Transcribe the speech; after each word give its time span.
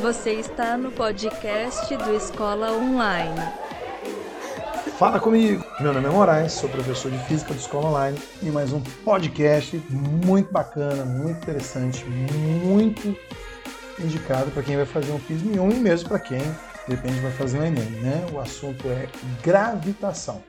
Você 0.00 0.34
está 0.34 0.76
no 0.76 0.92
podcast 0.92 1.96
do 1.96 2.14
Escola 2.14 2.70
Online. 2.72 3.40
Fala 4.96 5.18
comigo! 5.18 5.64
Meu 5.80 5.92
nome 5.92 6.06
é 6.06 6.10
Moraes, 6.10 6.52
sou 6.52 6.68
professor 6.68 7.10
de 7.10 7.18
Física 7.24 7.52
do 7.52 7.58
Escola 7.58 7.88
Online 7.88 8.18
e 8.40 8.46
mais 8.46 8.72
um 8.72 8.80
podcast 9.04 9.76
muito 9.90 10.52
bacana, 10.52 11.04
muito 11.04 11.38
interessante, 11.38 12.04
muito 12.04 13.16
indicado 13.98 14.52
para 14.52 14.62
quem 14.62 14.76
vai 14.76 14.86
fazer 14.86 15.10
um 15.10 15.18
FISM 15.18 15.58
1 15.58 15.70
e 15.72 15.74
mesmo 15.74 16.08
para 16.08 16.20
quem, 16.20 16.42
de 16.86 16.94
repente, 16.94 17.18
vai 17.20 17.32
fazer 17.32 17.58
um 17.58 17.64
Enem, 17.64 17.90
né? 17.90 18.26
O 18.32 18.38
assunto 18.38 18.86
é 18.88 19.08
gravitação. 19.42 20.42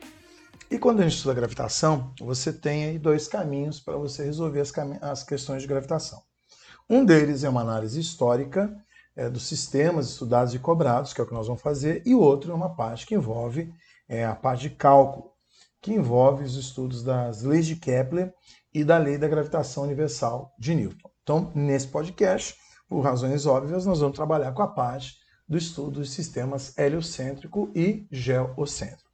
E 0.69 0.77
quando 0.77 0.99
a 0.99 1.03
gente 1.03 1.15
estuda 1.15 1.33
gravitação, 1.33 2.13
você 2.19 2.53
tem 2.53 2.85
aí 2.85 2.99
dois 2.99 3.27
caminhos 3.27 3.79
para 3.79 3.97
você 3.97 4.23
resolver 4.23 4.59
as, 4.59 4.71
as, 5.01 5.23
questões 5.23 5.63
de 5.63 5.67
gravitação. 5.67 6.21
Um 6.87 7.03
deles 7.03 7.43
é 7.43 7.49
uma 7.49 7.61
análise 7.61 7.99
histórica 7.99 8.71
é, 9.19 9.29
dos 9.29 9.47
sistemas 9.47 10.07
estudados 10.07 10.53
e 10.53 10.59
cobrados, 10.59 11.13
que 11.13 11.19
é 11.19 11.23
o 11.23 11.27
que 11.27 11.33
nós 11.33 11.45
vamos 11.45 11.61
fazer, 11.61 12.01
e 12.05 12.15
outro 12.15 12.53
é 12.53 12.55
uma 12.55 12.73
parte 12.73 13.05
que 13.05 13.15
envolve 13.15 13.69
é, 14.07 14.25
a 14.25 14.33
parte 14.33 14.61
de 14.61 14.69
cálculo, 14.69 15.33
que 15.81 15.93
envolve 15.93 16.45
os 16.45 16.55
estudos 16.55 17.03
das 17.03 17.43
leis 17.43 17.67
de 17.67 17.75
Kepler 17.75 18.33
e 18.73 18.81
da 18.81 18.97
lei 18.97 19.17
da 19.17 19.27
gravitação 19.27 19.83
universal 19.83 20.55
de 20.57 20.73
Newton. 20.73 21.09
Então, 21.21 21.51
nesse 21.53 21.87
podcast, 21.87 22.55
por 22.87 23.01
razões 23.01 23.45
óbvias, 23.45 23.85
nós 23.85 23.99
vamos 23.99 24.15
trabalhar 24.15 24.53
com 24.53 24.61
a 24.61 24.67
parte 24.67 25.17
do 25.47 25.57
estudo 25.57 25.99
dos 25.99 26.11
sistemas 26.11 26.77
heliocêntrico 26.77 27.69
e 27.75 28.07
geocêntrico. 28.09 29.09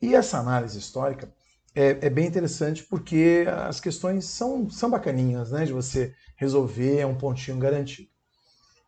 E 0.00 0.14
essa 0.14 0.38
análise 0.38 0.78
histórica 0.78 1.30
é, 1.74 2.06
é, 2.06 2.08
bem 2.08 2.26
interessante 2.26 2.82
porque 2.84 3.44
as 3.66 3.80
questões 3.80 4.24
são, 4.24 4.70
são 4.70 4.88
bacaninhas 4.88 5.50
né, 5.50 5.66
de 5.66 5.74
você 5.74 6.14
resolver, 6.36 7.00
é 7.00 7.06
um 7.06 7.18
pontinho 7.18 7.58
garantido. 7.58 8.15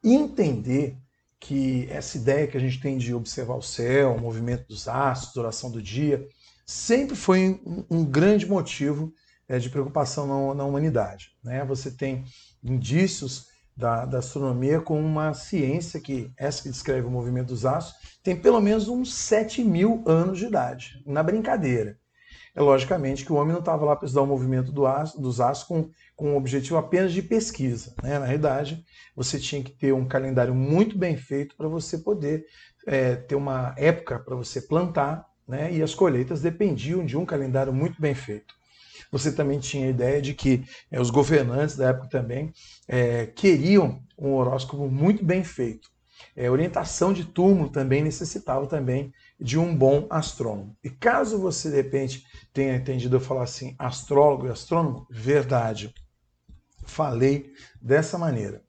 Entender 0.02 0.96
que 1.41 1.86
essa 1.91 2.16
ideia 2.16 2.46
que 2.46 2.56
a 2.56 2.60
gente 2.60 2.80
tem 2.80 2.98
de 2.98 3.14
observar 3.14 3.54
o 3.54 3.62
céu, 3.62 4.14
o 4.14 4.20
movimento 4.20 4.66
dos 4.68 4.88
astros, 4.88 5.34
duração 5.34 5.70
do 5.70 5.80
dia, 5.80 6.27
sempre 6.66 7.16
foi 7.16 7.60
um, 7.64 7.84
um 7.91 8.04
grande 8.04 8.46
motivo 8.46 9.12
é, 9.48 9.58
de 9.58 9.70
preocupação 9.70 10.26
na, 10.26 10.54
na 10.54 10.64
humanidade. 10.64 11.32
Né? 11.42 11.64
Você 11.64 11.91
tem 11.91 12.24
indícios 12.62 13.46
da, 13.76 14.04
da, 14.04 14.19
astronomia 14.19 14.80
com 14.80 15.00
uma 15.00 15.32
ciência 15.32 16.00
que, 16.00 16.32
essa 16.36 16.62
que 16.62 16.69
descreve 16.69 17.06
o 17.06 17.10
movimento 17.10 17.48
dos 17.48 17.64
astros, 17.64 17.96
tem 18.22 18.36
pelo 18.36 18.60
menos 18.60 18.88
uns 18.88 19.14
7 19.14 19.62
mil 19.62 20.02
anos 20.06 20.38
de 20.38 20.46
idade, 20.46 21.02
na 21.06 21.22
brincadeira. 21.22 21.96
É 22.54 22.60
logicamente 22.60 23.24
que 23.24 23.32
o 23.32 23.36
homem 23.36 23.52
não 23.52 23.60
estava 23.60 23.84
lá 23.84 23.94
para 23.94 24.06
estudar 24.06 24.22
o 24.22 24.27
movimento 24.27 24.72
do 24.72 24.86
astro, 24.86 25.20
dos 25.20 25.41
astros 25.41 25.68
com, 25.68 25.91
com 26.16 26.34
o 26.34 26.36
objetivo 26.36 26.77
apenas 26.77 27.12
de 27.12 27.22
pesquisa. 27.22 27.94
Né? 28.02 28.18
Na 28.18 28.27
realidade, 28.27 28.84
você 29.14 29.38
tinha 29.38 29.62
que 29.62 29.70
ter 29.70 29.92
um 29.92 30.06
calendário 30.06 30.54
muito 30.54 30.96
bem 30.96 31.16
feito 31.16 31.56
para 31.56 31.69
você 31.69 31.98
poder 31.98 32.44
é, 32.86 33.16
ter 33.16 33.34
uma 33.34 33.74
época 33.76 34.19
para 34.19 34.34
você 34.34 34.60
plantar, 34.60 35.26
né? 35.46 35.72
e 35.72 35.82
as 35.82 35.94
colheitas 35.94 36.42
dependiam 36.42 37.04
de 37.04 37.16
um 37.16 37.24
calendário 37.24 37.72
muito 37.72 38.00
bem 38.00 38.14
feito. 38.14 38.58
Você 39.10 39.32
também 39.32 39.58
tinha 39.58 39.86
a 39.86 39.91
ideia 39.91 40.20
de 40.20 40.34
que 40.34 40.64
é, 40.91 41.00
os 41.00 41.10
governantes 41.10 41.76
da 41.76 41.88
época 41.88 42.08
também 42.08 42.52
é, 42.86 43.26
queriam 43.26 44.02
um 44.19 44.34
horóscopo 44.34 44.88
muito 44.88 45.24
bem 45.24 45.44
feito. 45.44 45.88
É, 46.41 46.48
orientação 46.48 47.12
de 47.12 47.25
túmulo 47.25 47.69
também 47.69 48.00
necessitava 48.00 48.64
também 48.69 49.12
de 49.41 49.58
um 49.58 49.77
bom 49.77 50.06
astrônomo. 50.08 50.77
E 50.84 50.89
caso 50.89 51.36
você 51.36 51.69
de 51.69 51.75
repente 51.75 52.25
tenha 52.53 52.77
entendido 52.77 53.17
eu 53.17 53.20
falar 53.20 53.42
assim, 53.42 53.75
astrólogo 53.77 54.47
e 54.47 54.50
astrônomo, 54.50 55.05
verdade. 55.11 55.92
Falei 56.86 57.53
dessa 57.83 58.16
maneira. 58.16 58.62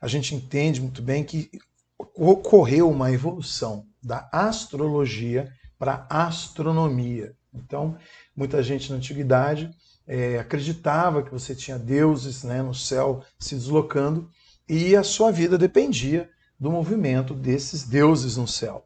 A 0.00 0.08
gente 0.08 0.34
entende 0.34 0.80
muito 0.80 1.02
bem 1.02 1.22
que 1.22 1.50
ocorreu 2.16 2.88
uma 2.88 3.12
evolução 3.12 3.84
da 4.02 4.26
astrologia 4.32 5.52
para 5.78 6.06
a 6.08 6.26
astronomia. 6.26 7.36
Então, 7.52 7.98
muita 8.34 8.62
gente 8.62 8.90
na 8.90 8.96
antiguidade 8.96 9.70
é, 10.06 10.38
acreditava 10.38 11.22
que 11.22 11.30
você 11.30 11.54
tinha 11.54 11.78
deuses 11.78 12.44
né, 12.44 12.62
no 12.62 12.74
céu 12.74 13.22
se 13.38 13.54
deslocando 13.56 14.30
e 14.66 14.96
a 14.96 15.02
sua 15.02 15.30
vida 15.30 15.58
dependia 15.58 16.26
do 16.60 16.70
movimento 16.70 17.32
desses 17.32 17.84
deuses 17.84 18.36
no 18.36 18.46
céu. 18.46 18.84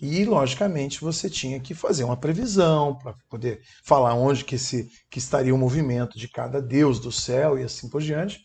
E, 0.00 0.24
logicamente, 0.24 1.00
você 1.00 1.30
tinha 1.30 1.60
que 1.60 1.74
fazer 1.74 2.02
uma 2.02 2.16
previsão 2.16 2.98
para 2.98 3.14
poder 3.30 3.60
falar 3.84 4.14
onde 4.14 4.44
que, 4.44 4.58
se, 4.58 4.90
que 5.08 5.20
estaria 5.20 5.54
o 5.54 5.58
movimento 5.58 6.18
de 6.18 6.26
cada 6.26 6.60
deus 6.60 6.98
do 6.98 7.12
céu 7.12 7.56
e 7.56 7.62
assim 7.62 7.88
por 7.88 8.02
diante. 8.02 8.40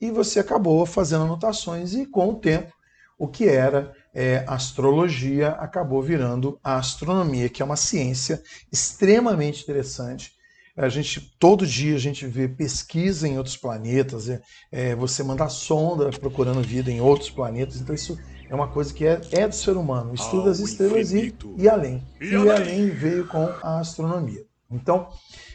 E 0.00 0.10
você 0.10 0.40
acabou 0.40 0.86
fazendo 0.86 1.24
anotações 1.24 1.92
e, 1.92 2.06
com 2.06 2.30
o 2.30 2.40
tempo, 2.40 2.72
o 3.18 3.28
que 3.28 3.46
era 3.46 3.94
é, 4.14 4.42
astrologia 4.48 5.50
acabou 5.50 6.02
virando 6.02 6.58
a 6.64 6.76
astronomia, 6.76 7.50
que 7.50 7.60
é 7.60 7.64
uma 7.64 7.76
ciência 7.76 8.42
extremamente 8.72 9.62
interessante. 9.62 10.32
A 10.76 10.88
gente 10.88 11.20
todo 11.38 11.66
dia 11.66 11.94
a 11.94 11.98
gente 11.98 12.26
vê 12.26 12.48
pesquisa 12.48 13.28
em 13.28 13.36
outros 13.36 13.56
planetas, 13.56 14.28
é, 14.28 14.40
é, 14.70 14.94
você 14.94 15.22
manda 15.22 15.46
sonda 15.48 16.08
procurando 16.10 16.62
vida 16.62 16.90
em 16.90 17.00
outros 17.00 17.28
planetas, 17.28 17.78
então 17.78 17.94
isso 17.94 18.18
é 18.48 18.54
uma 18.54 18.68
coisa 18.68 18.92
que 18.92 19.06
é, 19.06 19.20
é 19.32 19.46
do 19.46 19.54
ser 19.54 19.76
humano, 19.76 20.14
estuda 20.14 20.50
as 20.50 20.60
estrelas 20.60 21.12
e, 21.12 21.34
e 21.58 21.68
além. 21.68 22.02
E, 22.20 22.30
e 22.30 22.50
além 22.50 22.88
veio 22.88 23.26
com 23.26 23.42
a 23.62 23.80
astronomia. 23.80 24.44
Então, 24.70 25.08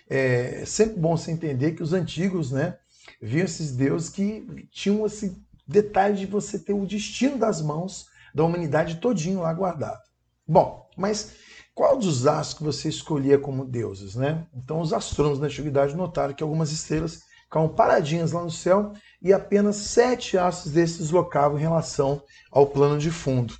é 0.07 0.63
sempre 0.65 0.99
bom 0.99 1.17
você 1.17 1.31
entender 1.31 1.71
que 1.71 1.81
os 1.81 1.93
antigos, 1.93 2.51
né, 2.51 2.77
viam 3.21 3.45
esses 3.45 3.71
deuses 3.71 4.09
que 4.09 4.67
tinham 4.71 5.05
esse 5.05 5.35
detalhe 5.67 6.17
de 6.17 6.25
você 6.27 6.59
ter 6.59 6.73
o 6.73 6.85
destino 6.85 7.37
das 7.37 7.61
mãos 7.61 8.05
da 8.33 8.43
humanidade 8.43 8.97
todinho 8.97 9.41
lá 9.41 9.51
guardado. 9.51 9.99
Bom, 10.47 10.87
mas 10.95 11.33
qual 11.75 11.97
dos 11.97 12.25
astros 12.25 12.57
que 12.57 12.63
você 12.63 12.89
escolhia 12.89 13.37
como 13.37 13.65
deuses, 13.65 14.15
né? 14.15 14.45
Então, 14.55 14.79
os 14.79 14.93
astrônomos 14.93 15.39
da 15.39 15.45
antiguidade 15.45 15.95
notaram 15.95 16.33
que 16.33 16.41
algumas 16.41 16.71
estrelas 16.71 17.21
ficavam 17.43 17.69
paradinhas 17.69 18.31
lá 18.31 18.43
no 18.43 18.49
céu 18.49 18.93
e 19.21 19.31
apenas 19.33 19.75
sete 19.75 20.37
astros 20.37 20.73
desses 20.73 20.97
deslocavam 20.97 21.57
em 21.57 21.61
relação 21.61 22.21
ao 22.51 22.65
plano 22.65 22.97
de 22.97 23.11
fundo. 23.11 23.53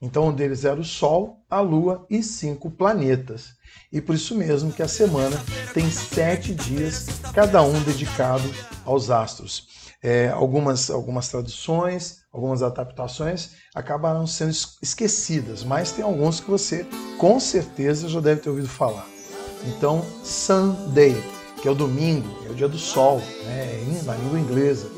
Então, 0.00 0.28
um 0.28 0.34
deles 0.34 0.64
era 0.64 0.80
o 0.80 0.84
Sol, 0.84 1.44
a 1.48 1.60
Lua 1.60 2.04
e 2.10 2.22
cinco 2.22 2.70
planetas. 2.70 3.50
E 3.92 4.00
por 4.00 4.14
isso 4.16 4.34
mesmo 4.34 4.72
que 4.72 4.82
a 4.82 4.88
semana 4.88 5.36
tem 5.72 5.88
sete 5.90 6.54
dias, 6.54 7.06
cada 7.32 7.62
um 7.62 7.80
dedicado 7.82 8.42
aos 8.84 9.10
astros. 9.10 9.81
É, 10.02 10.30
algumas, 10.30 10.90
algumas 10.90 11.28
traduções, 11.28 12.22
algumas 12.32 12.62
adaptações 12.62 13.50
acabaram 13.72 14.26
sendo 14.26 14.50
esquecidas, 14.82 15.62
mas 15.62 15.92
tem 15.92 16.04
alguns 16.04 16.40
que 16.40 16.50
você 16.50 16.84
com 17.18 17.38
certeza 17.38 18.08
já 18.08 18.18
deve 18.18 18.40
ter 18.40 18.50
ouvido 18.50 18.68
falar. 18.68 19.06
Então, 19.64 20.04
Sunday, 20.24 21.14
que 21.60 21.68
é 21.68 21.70
o 21.70 21.74
domingo, 21.74 22.28
é 22.46 22.50
o 22.50 22.54
dia 22.54 22.66
do 22.66 22.78
sol, 22.78 23.18
né, 23.44 24.02
na 24.04 24.14
língua 24.16 24.40
inglesa. 24.40 24.90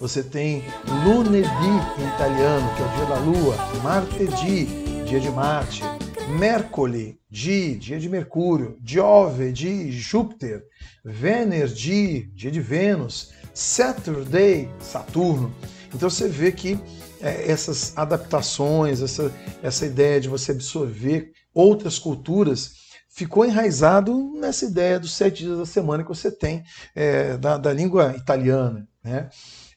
Você 0.00 0.22
tem 0.22 0.64
lunedì 1.04 1.48
em 1.48 2.14
italiano, 2.14 2.74
que 2.76 2.82
é 2.82 2.86
o 2.86 2.96
dia 2.96 3.06
da 3.06 3.18
lua, 3.18 3.56
martedì, 3.82 4.66
dia 5.06 5.20
de 5.20 5.30
Marte, 5.30 5.82
Mercoli, 6.28 7.20
dia, 7.30 7.76
dia 7.76 7.98
de 7.98 8.08
Mercúrio, 8.08 8.78
Giove, 8.84 9.52
de 9.52 9.90
Júpiter, 9.92 10.64
Venerdi, 11.04 12.30
dia 12.34 12.50
de 12.50 12.60
Vênus, 12.60 13.32
Saturday, 13.54 14.68
Saturno. 14.80 15.54
Então 15.94 16.08
você 16.08 16.28
vê 16.28 16.52
que 16.52 16.78
é, 17.20 17.50
essas 17.50 17.96
adaptações, 17.96 19.00
essa, 19.00 19.32
essa 19.62 19.86
ideia 19.86 20.20
de 20.20 20.28
você 20.28 20.52
absorver 20.52 21.32
outras 21.54 21.98
culturas, 21.98 22.72
ficou 23.08 23.44
enraizado 23.44 24.32
nessa 24.34 24.64
ideia 24.64 24.98
dos 24.98 25.12
sete 25.12 25.44
dias 25.44 25.58
da 25.58 25.66
semana 25.66 26.02
que 26.02 26.08
você 26.08 26.30
tem 26.30 26.64
é, 26.94 27.36
da, 27.36 27.58
da, 27.58 27.72
língua 27.72 28.14
italiana. 28.16 28.88
Né? 29.04 29.28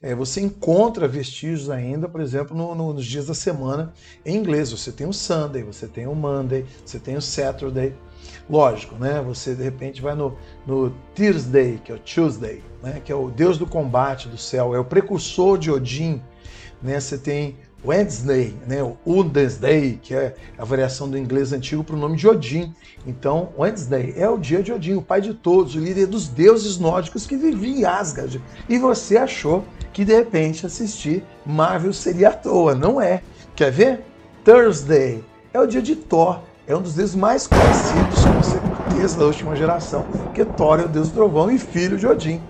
É, 0.06 0.14
você 0.14 0.40
encontra 0.40 1.08
vestígios 1.08 1.68
ainda, 1.68 2.08
por 2.08 2.22
exemplo, 2.22 2.56
no, 2.56 2.76
no, 2.76 2.94
nos 2.94 3.04
dias 3.04 3.26
da 3.26 3.34
semana 3.34 3.92
em 4.24 4.38
inglês. 4.38 4.72
Você 4.72 4.92
tem 4.92 5.08
o 5.08 5.12
Sunday, 5.12 5.64
você 5.64 5.88
tem 5.88 6.06
o 6.06 6.14
Monday, 6.14 6.64
você 6.86 7.00
tem 7.00 7.18
o 7.18 7.22
Saturday. 7.22 7.92
Lógico, 8.48 8.94
né? 8.98 9.20
Você 9.26 9.56
de 9.56 9.64
repente 9.64 10.04
vai 10.04 10.14
no, 10.14 10.38
no 10.68 10.92
Thursday, 11.16 11.82
que 11.84 11.92
é 11.92 11.96
o 11.96 11.98
Tuesday, 11.98 12.62
né? 12.84 13.02
que 13.04 13.12
é 13.12 13.16
o 13.16 13.32
deus 13.32 13.58
do 13.58 13.66
combate 13.66 14.30
do 14.30 14.38
céu, 14.38 14.76
é 14.76 14.80
o 14.80 14.86
precursor 14.86 15.58
de 15.58 15.72
Odin. 15.72 16.22
Né? 16.84 17.00
Você 17.00 17.18
tem 17.18 17.58
Wednesday, 17.84 18.56
né, 18.68 18.82
o 18.82 18.98
Wednesday, 19.06 20.00
que 20.02 20.14
é 20.14 20.36
a 20.58 20.66
variação 20.66 21.08
do 21.08 21.18
inglês 21.18 21.54
antigo 21.54 21.84
para 21.84 21.96
o 21.96 22.00
nome 22.00 22.18
de 22.18 22.28
Odin. 22.28 22.74
Então, 23.06 23.50
Wednesday 23.58 24.14
é 24.18 24.28
o 24.28 24.38
dia 24.38 24.64
de 24.64 24.74
Odin, 24.74 24.96
o 24.96 25.02
pai 25.02 25.22
de 25.22 25.34
todos, 25.34 25.76
o 25.76 25.80
líder 25.80 26.08
dos 26.08 26.28
deuses 26.28 26.80
nórdicos 26.80 27.28
que 27.28 27.38
vivia 27.38 27.78
em 27.78 27.86
Asgard. 27.86 28.42
E 28.68 28.78
você 28.80 29.18
achou 29.18 29.64
que 29.96 30.04
de 30.04 30.14
repente 30.14 30.66
assistir 30.66 31.24
Marvel 31.46 31.94
seria 31.94 32.28
à 32.28 32.34
toa. 32.34 32.76
Não 32.76 33.00
é. 33.00 33.22
Quer 33.56 33.72
ver? 33.72 34.06
Thursday 34.44 35.24
é 35.54 35.60
o 35.60 35.66
dia 35.66 35.82
de 35.82 35.96
Thor. 35.96 36.42
É 36.68 36.76
um 36.76 36.82
dos 36.82 36.96
deuses 36.96 37.16
mais 37.16 37.48
conhecidos, 37.48 38.26
com 38.26 38.44
certeza, 38.44 39.18
da 39.18 39.26
última 39.26 39.56
geração, 39.56 40.04
porque 40.04 40.44
Thor 40.44 40.82
é 40.82 40.84
o 40.84 40.90
deus 40.90 41.08
do 41.08 41.14
trovão 41.14 41.50
e 41.50 41.58
filho 41.58 41.98
de 41.98 42.06
Odin. 42.06 42.42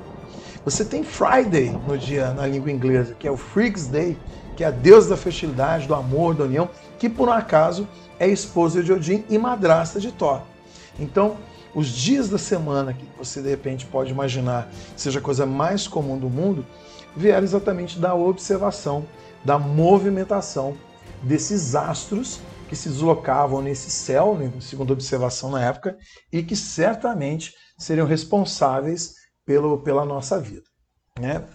Você 0.63 0.83
tem 0.83 1.03
Friday 1.03 1.69
no 1.87 1.95
dia 1.95 2.31
na 2.31 2.47
língua 2.47 2.71
inglesa, 2.71 3.13
que 3.13 3.27
é 3.27 3.31
o 3.31 3.37
Freaks 3.37 3.85
Day, 3.85 4.17
que 4.57 4.63
é 4.63 4.67
a 4.67 4.71
deusa 4.71 5.09
da 5.09 5.17
fertilidade, 5.17 5.87
do 5.87 5.93
amor, 5.93 6.33
da 6.33 6.45
união, 6.45 6.67
que 6.97 7.07
por 7.07 7.29
um 7.29 7.33
acaso 7.33 7.87
é 8.19 8.27
esposa 8.27 8.81
de 8.81 8.91
Odin 8.91 9.23
e 9.29 9.37
madrasta 9.37 9.99
de 9.99 10.11
Thor. 10.11 10.41
Então, 10.99 11.37
os 11.75 11.89
dias 11.89 12.27
da 12.27 12.39
semana 12.39 12.91
que 12.91 13.05
você 13.19 13.39
de 13.39 13.49
repente 13.49 13.85
pode 13.85 14.09
imaginar 14.09 14.67
seja 14.95 15.19
a 15.19 15.21
coisa 15.21 15.45
mais 15.45 15.87
comum 15.87 16.17
do 16.17 16.29
mundo, 16.29 16.65
vieram 17.15 17.43
exatamente 17.43 17.99
da 17.99 18.13
observação, 18.13 19.05
da 19.43 19.57
movimentação 19.57 20.77
desses 21.23 21.75
astros 21.75 22.39
que 22.67 22.75
se 22.75 22.89
deslocavam 22.89 23.61
nesse 23.61 23.89
céu, 23.89 24.35
né, 24.35 24.51
segundo 24.59 24.91
a 24.91 24.93
observação 24.93 25.51
na 25.51 25.63
época, 25.63 25.97
e 26.31 26.41
que 26.41 26.55
certamente 26.55 27.53
seriam 27.77 28.07
responsáveis 28.07 29.13
pelo, 29.45 29.81
pela 29.83 30.03
nossa 30.03 30.39
vida. 30.39 30.63
Né? 31.19 31.45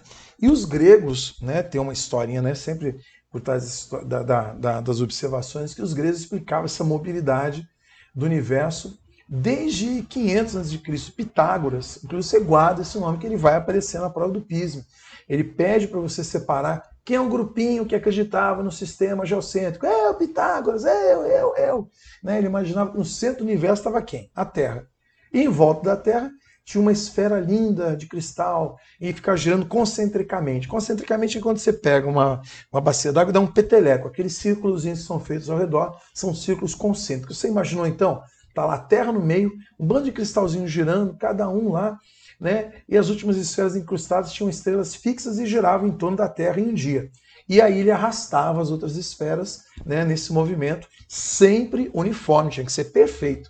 E 0.41 0.49
os 0.49 0.65
gregos, 0.65 1.37
né, 1.41 1.61
tem 1.61 1.79
uma 1.79 1.93
historinha 1.93 2.41
né, 2.41 2.55
sempre 2.55 2.97
por 3.29 3.41
trás 3.41 3.89
da, 4.05 4.23
da, 4.23 4.53
da, 4.53 4.81
das 4.81 5.01
observações, 5.01 5.73
que 5.73 5.81
os 5.81 5.93
gregos 5.93 6.19
explicavam 6.19 6.65
essa 6.65 6.83
mobilidade 6.83 7.65
do 8.13 8.25
universo 8.25 8.97
desde 9.33 10.01
500 10.03 10.57
a.C. 10.57 10.77
Pitágoras, 11.15 12.03
inclusive 12.03 12.29
você 12.29 12.39
guarda 12.45 12.81
esse 12.81 12.99
nome 12.99 13.17
que 13.17 13.25
ele 13.25 13.37
vai 13.37 13.55
aparecer 13.55 14.01
na 14.01 14.09
prova 14.09 14.33
do 14.33 14.41
pismo. 14.41 14.83
Ele 15.29 15.45
pede 15.45 15.87
para 15.87 16.01
você 16.01 16.21
separar 16.21 16.83
quem 17.05 17.15
é 17.15 17.21
um 17.21 17.29
grupinho 17.29 17.85
que 17.85 17.95
acreditava 17.95 18.61
no 18.61 18.73
sistema 18.73 19.25
geocêntrico. 19.25 19.85
É 19.85 20.09
o 20.09 20.15
Pitágoras, 20.15 20.83
é 20.83 21.13
eu, 21.13 21.21
eu, 21.21 21.55
eu. 21.55 21.89
Né? 22.21 22.39
Ele 22.39 22.47
imaginava 22.47 22.91
que 22.91 22.97
no 22.97 23.05
centro 23.05 23.37
do 23.37 23.45
universo 23.45 23.79
estava 23.79 24.01
quem? 24.01 24.29
A 24.35 24.43
Terra. 24.43 24.85
E 25.33 25.41
em 25.41 25.47
volta 25.47 25.83
da 25.83 25.95
Terra 25.95 26.29
tinha 26.65 26.81
uma 26.81 26.91
esfera 26.91 27.39
linda 27.39 27.95
de 27.95 28.07
cristal 28.07 28.77
e 28.99 29.13
ficava 29.13 29.37
girando 29.37 29.65
concentricamente. 29.65 30.67
Concentricamente 30.67 31.37
é 31.37 31.41
quando 31.41 31.57
você 31.57 31.71
pega 31.71 32.05
uma, 32.05 32.41
uma 32.69 32.81
bacia 32.81 33.13
d'água 33.13 33.31
e 33.31 33.33
dá 33.33 33.39
um 33.39 33.47
peteleco. 33.47 34.09
Aqueles 34.09 34.35
círculos 34.35 34.83
que 34.83 34.95
são 34.97 35.21
feitos 35.21 35.49
ao 35.49 35.57
redor 35.57 35.97
são 36.13 36.35
círculos 36.35 36.75
concêntricos. 36.75 37.37
Você 37.37 37.47
imaginou 37.47 37.87
então? 37.87 38.21
Está 38.51 38.65
lá 38.65 38.75
a 38.75 38.79
Terra 38.79 39.13
no 39.13 39.21
meio, 39.21 39.53
um 39.79 39.87
bando 39.87 40.05
de 40.05 40.11
cristalzinhos 40.11 40.69
girando, 40.69 41.17
cada 41.17 41.47
um 41.47 41.71
lá, 41.71 41.97
né? 42.39 42.73
E 42.87 42.97
as 42.97 43.07
últimas 43.07 43.37
esferas 43.37 43.77
incrustadas 43.77 44.33
tinham 44.33 44.49
estrelas 44.49 44.93
fixas 44.93 45.39
e 45.39 45.45
giravam 45.45 45.87
em 45.87 45.93
torno 45.93 46.17
da 46.17 46.27
Terra 46.27 46.59
em 46.59 46.67
um 46.67 46.73
dia. 46.73 47.09
E 47.47 47.61
aí 47.61 47.79
ele 47.79 47.91
arrastava 47.91 48.61
as 48.61 48.69
outras 48.69 48.97
esferas 48.97 49.63
né, 49.85 50.03
nesse 50.03 50.33
movimento, 50.33 50.87
sempre 51.07 51.89
uniforme, 51.93 52.51
tinha 52.51 52.65
que 52.65 52.71
ser 52.71 52.85
perfeito. 52.85 53.49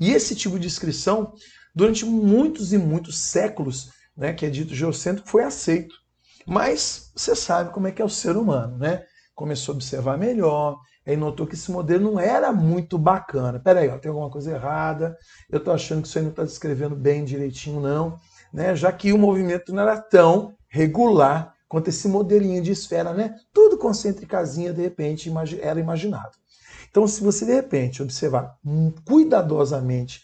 E 0.00 0.12
esse 0.12 0.34
tipo 0.34 0.56
de 0.58 0.66
descrição, 0.66 1.34
durante 1.74 2.06
muitos 2.06 2.72
e 2.72 2.78
muitos 2.78 3.18
séculos, 3.18 3.90
né, 4.16 4.32
que 4.32 4.46
é 4.46 4.50
dito 4.50 4.74
geocêntrico, 4.74 5.28
foi 5.28 5.44
aceito. 5.44 5.94
Mas 6.46 7.10
você 7.14 7.36
sabe 7.36 7.72
como 7.72 7.86
é 7.86 7.92
que 7.92 8.00
é 8.00 8.04
o 8.04 8.08
ser 8.08 8.36
humano, 8.36 8.78
né? 8.78 9.04
Começou 9.34 9.74
a 9.74 9.76
observar 9.76 10.16
melhor, 10.16 10.80
aí 11.10 11.16
notou 11.16 11.46
que 11.46 11.54
esse 11.54 11.70
modelo 11.70 12.12
não 12.12 12.20
era 12.20 12.52
muito 12.52 12.98
bacana. 12.98 13.58
Peraí, 13.58 13.88
ó, 13.88 13.98
tem 13.98 14.10
alguma 14.10 14.30
coisa 14.30 14.52
errada, 14.52 15.16
eu 15.50 15.58
estou 15.58 15.72
achando 15.72 16.02
que 16.02 16.08
isso 16.08 16.18
aí 16.18 16.24
não 16.24 16.30
está 16.30 16.44
descrevendo 16.44 16.94
bem 16.94 17.24
direitinho, 17.24 17.80
não, 17.80 18.16
né? 18.52 18.76
já 18.76 18.92
que 18.92 19.12
o 19.12 19.18
movimento 19.18 19.72
não 19.72 19.82
era 19.82 19.98
tão 19.98 20.54
regular 20.68 21.54
quanto 21.66 21.88
esse 21.88 22.08
modelinho 22.08 22.62
de 22.62 22.72
esfera, 22.72 23.14
né? 23.14 23.34
tudo 23.54 23.78
concêntricazinha, 23.78 24.72
de 24.72 24.82
repente, 24.82 25.32
era 25.62 25.80
imaginado. 25.80 26.32
Então, 26.90 27.06
se 27.06 27.22
você, 27.22 27.46
de 27.46 27.54
repente, 27.54 28.02
observar 28.02 28.56
cuidadosamente 29.04 30.22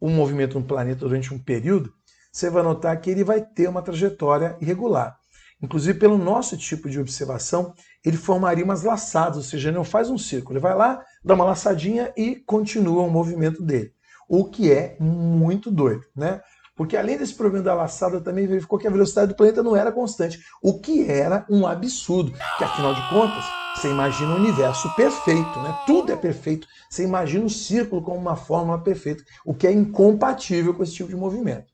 o 0.00 0.08
movimento 0.08 0.58
no 0.58 0.64
planeta 0.64 1.00
durante 1.00 1.32
um 1.32 1.38
período, 1.38 1.92
você 2.32 2.48
vai 2.48 2.62
notar 2.62 2.98
que 3.00 3.10
ele 3.10 3.22
vai 3.22 3.42
ter 3.42 3.68
uma 3.68 3.82
trajetória 3.82 4.56
irregular. 4.60 5.18
Inclusive, 5.62 5.98
pelo 5.98 6.18
nosso 6.18 6.56
tipo 6.56 6.90
de 6.90 6.98
observação, 6.98 7.72
ele 8.04 8.16
formaria 8.16 8.64
umas 8.64 8.82
laçadas, 8.82 9.36
ou 9.36 9.42
seja, 9.42 9.68
ele 9.68 9.76
não 9.76 9.84
faz 9.84 10.10
um 10.10 10.18
círculo, 10.18 10.54
ele 10.54 10.62
vai 10.62 10.74
lá, 10.74 11.00
dá 11.24 11.34
uma 11.34 11.44
laçadinha 11.44 12.12
e 12.16 12.36
continua 12.36 13.02
o 13.02 13.10
movimento 13.10 13.62
dele. 13.62 13.92
O 14.28 14.46
que 14.46 14.72
é 14.72 14.96
muito 14.98 15.70
doido, 15.70 16.04
né? 16.16 16.40
Porque 16.74 16.96
além 16.96 17.18
desse 17.18 17.34
problema 17.34 17.64
da 17.64 17.74
laçada, 17.74 18.20
também 18.20 18.46
verificou 18.46 18.78
que 18.78 18.88
a 18.88 18.90
velocidade 18.90 19.28
do 19.28 19.36
planeta 19.36 19.62
não 19.62 19.76
era 19.76 19.92
constante, 19.92 20.40
o 20.62 20.80
que 20.80 21.08
era 21.08 21.46
um 21.48 21.66
absurdo, 21.66 22.32
que 22.58 22.64
afinal 22.64 22.94
de 22.94 23.08
contas, 23.08 23.44
você 23.76 23.88
imagina 23.88 24.32
o 24.32 24.36
universo 24.36 24.92
perfeito, 24.96 25.60
né? 25.60 25.78
Tudo 25.86 26.12
é 26.12 26.16
perfeito. 26.16 26.66
Você 26.90 27.04
imagina 27.04 27.44
o 27.44 27.50
círculo 27.50 28.02
como 28.02 28.16
uma 28.16 28.36
fórmula 28.36 28.78
perfeita, 28.78 29.22
o 29.44 29.54
que 29.54 29.66
é 29.66 29.72
incompatível 29.72 30.74
com 30.74 30.82
esse 30.82 30.94
tipo 30.94 31.08
de 31.08 31.16
movimento. 31.16 31.66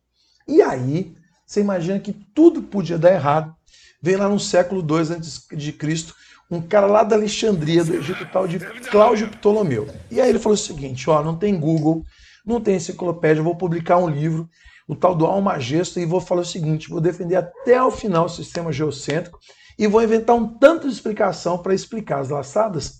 E 0.46 0.61
aí, 0.61 1.17
você 1.46 1.61
imagina 1.61 1.99
que 1.99 2.12
tudo 2.12 2.62
podia 2.62 2.99
dar 2.99 3.12
errado 3.12 3.57
Vem 4.00 4.16
lá 4.16 4.28
no 4.28 4.38
século 4.38 4.80
II 4.80 5.16
a.C., 5.16 6.14
um 6.50 6.62
cara 6.62 6.86
lá 6.86 7.02
da 7.02 7.14
Alexandria, 7.14 7.84
do 7.84 7.94
Egito, 7.94 8.26
tal 8.32 8.48
de 8.48 8.58
Cláudio 8.58 9.28
Ptolomeu. 9.28 9.86
E 10.10 10.20
aí 10.20 10.30
ele 10.30 10.38
falou 10.38 10.54
o 10.54 10.58
seguinte: 10.58 11.08
ó, 11.10 11.22
não 11.22 11.36
tem 11.36 11.58
Google, 11.58 12.04
não 12.44 12.60
tem 12.60 12.76
enciclopédia, 12.76 13.42
vou 13.42 13.56
publicar 13.56 13.98
um 13.98 14.08
livro, 14.08 14.48
o 14.86 14.96
tal 14.96 15.14
do 15.14 15.26
Almagesto, 15.26 16.00
e 16.00 16.06
vou 16.06 16.20
falar 16.20 16.42
o 16.42 16.46
seguinte: 16.46 16.88
vou 16.88 17.00
defender 17.00 17.36
até 17.36 17.82
o 17.82 17.90
final 17.90 18.24
o 18.26 18.30
sistema 18.30 18.72
geocêntrico 18.72 19.38
e 19.78 19.86
vou 19.86 20.02
inventar 20.02 20.34
um 20.34 20.58
tanto 20.58 20.88
de 20.88 20.94
explicação 20.94 21.58
para 21.58 21.74
explicar 21.74 22.20
as 22.20 22.30
laçadas 22.30 22.98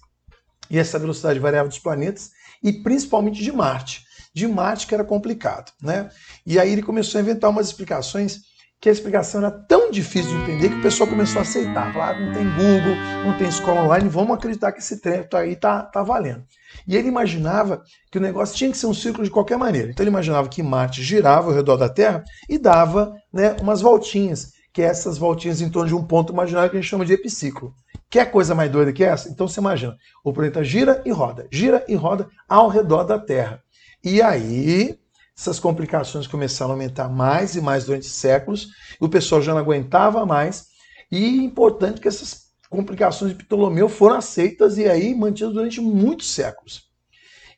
e 0.71 0.79
essa 0.79 0.99
velocidade 0.99 1.41
variável 1.41 1.69
dos 1.69 1.79
planetas 1.79 2.31
e 2.63 2.73
principalmente 2.73 3.43
de 3.43 3.51
Marte. 3.51 4.05
De 4.35 4.47
Marte 4.47 4.87
que 4.87 4.95
era 4.95 5.05
complicado, 5.05 5.73
né? 5.83 6.11
E 6.45 6.59
aí 6.59 6.71
ele 6.71 6.83
começou 6.83 7.19
a 7.19 7.23
inventar 7.23 7.51
umas 7.51 7.69
explicações 7.69 8.43
que 8.81 8.89
a 8.89 8.93
explicação 8.93 9.41
era 9.41 9.51
tão 9.51 9.91
difícil 9.91 10.31
de 10.31 10.43
entender 10.43 10.69
que 10.69 10.77
o 10.77 10.83
pessoal 10.83 11.09
começou 11.09 11.41
a 11.41 11.43
aceitar. 11.43 11.93
Falar, 11.93 12.11
ah, 12.11 12.21
não 12.21 12.33
tem 12.33 12.45
Google, 12.45 12.95
não 13.25 13.37
tem 13.37 13.49
escola 13.49 13.83
online, 13.83 14.09
vamos 14.09 14.37
acreditar 14.37 14.71
que 14.71 14.79
esse 14.79 15.01
treco 15.01 15.37
aí 15.37 15.57
tá, 15.57 15.83
tá 15.83 16.03
valendo. 16.03 16.45
E 16.87 16.97
ele 16.97 17.09
imaginava 17.09 17.83
que 18.11 18.19
o 18.19 18.21
negócio 18.21 18.57
tinha 18.57 18.71
que 18.71 18.79
ser 18.79 18.87
um 18.87 18.95
círculo 18.95 19.25
de 19.25 19.31
qualquer 19.31 19.59
maneira. 19.59 19.91
Então 19.91 20.05
ele 20.05 20.11
imaginava 20.11 20.49
que 20.49 20.63
Marte 20.63 21.03
girava 21.03 21.49
ao 21.49 21.55
redor 21.55 21.77
da 21.77 21.89
Terra 21.89 22.23
e 22.49 22.57
dava 22.57 23.13
né, 23.33 23.57
umas 23.61 23.81
voltinhas, 23.81 24.53
que 24.73 24.81
é 24.81 24.85
essas 24.85 25.19
voltinhas 25.19 25.61
em 25.61 25.69
torno 25.69 25.89
de 25.89 25.95
um 25.95 26.05
ponto 26.05 26.33
imaginário 26.33 26.71
que 26.71 26.77
a 26.77 26.81
gente 26.81 26.89
chama 26.89 27.05
de 27.05 27.13
epiciclo. 27.13 27.75
Quer 28.09 28.31
coisa 28.31 28.55
mais 28.55 28.71
doida 28.71 28.93
que 28.93 29.03
essa? 29.03 29.29
Então 29.29 29.49
você 29.49 29.61
imagina, 29.61 29.97
o 30.25 30.33
planeta 30.33 30.63
gira 30.63 31.03
e 31.05 31.11
roda, 31.11 31.49
gira 31.51 31.85
e 31.89 31.97
roda 31.97 32.29
ao 32.49 32.69
redor 32.69 33.03
da 33.03 33.19
Terra. 33.19 33.61
E 34.05 34.23
aí 34.23 34.97
essas 35.39 35.61
complicações 35.61 36.27
começaram 36.27 36.73
a 36.73 36.75
aumentar 36.75 37.09
mais 37.09 37.55
e 37.55 37.61
mais 37.61 37.85
durante 37.85 38.07
séculos, 38.07 38.71
e 39.01 39.05
o 39.05 39.09
pessoal 39.09 39.41
já 39.41 39.53
não 39.53 39.61
aguentava 39.61 40.27
mais. 40.27 40.67
E 41.13 41.25
é 41.25 41.43
importante 41.45 42.01
que 42.01 42.09
essas 42.09 42.49
complicações 42.69 43.31
de 43.31 43.45
Ptolomeu 43.45 43.89
foram 43.89 44.17
aceitas 44.17 44.77
e 44.79 44.89
aí 44.89 45.15
mantidas 45.15 45.55
durante 45.55 45.81
muitos 45.81 46.29
séculos. 46.31 46.91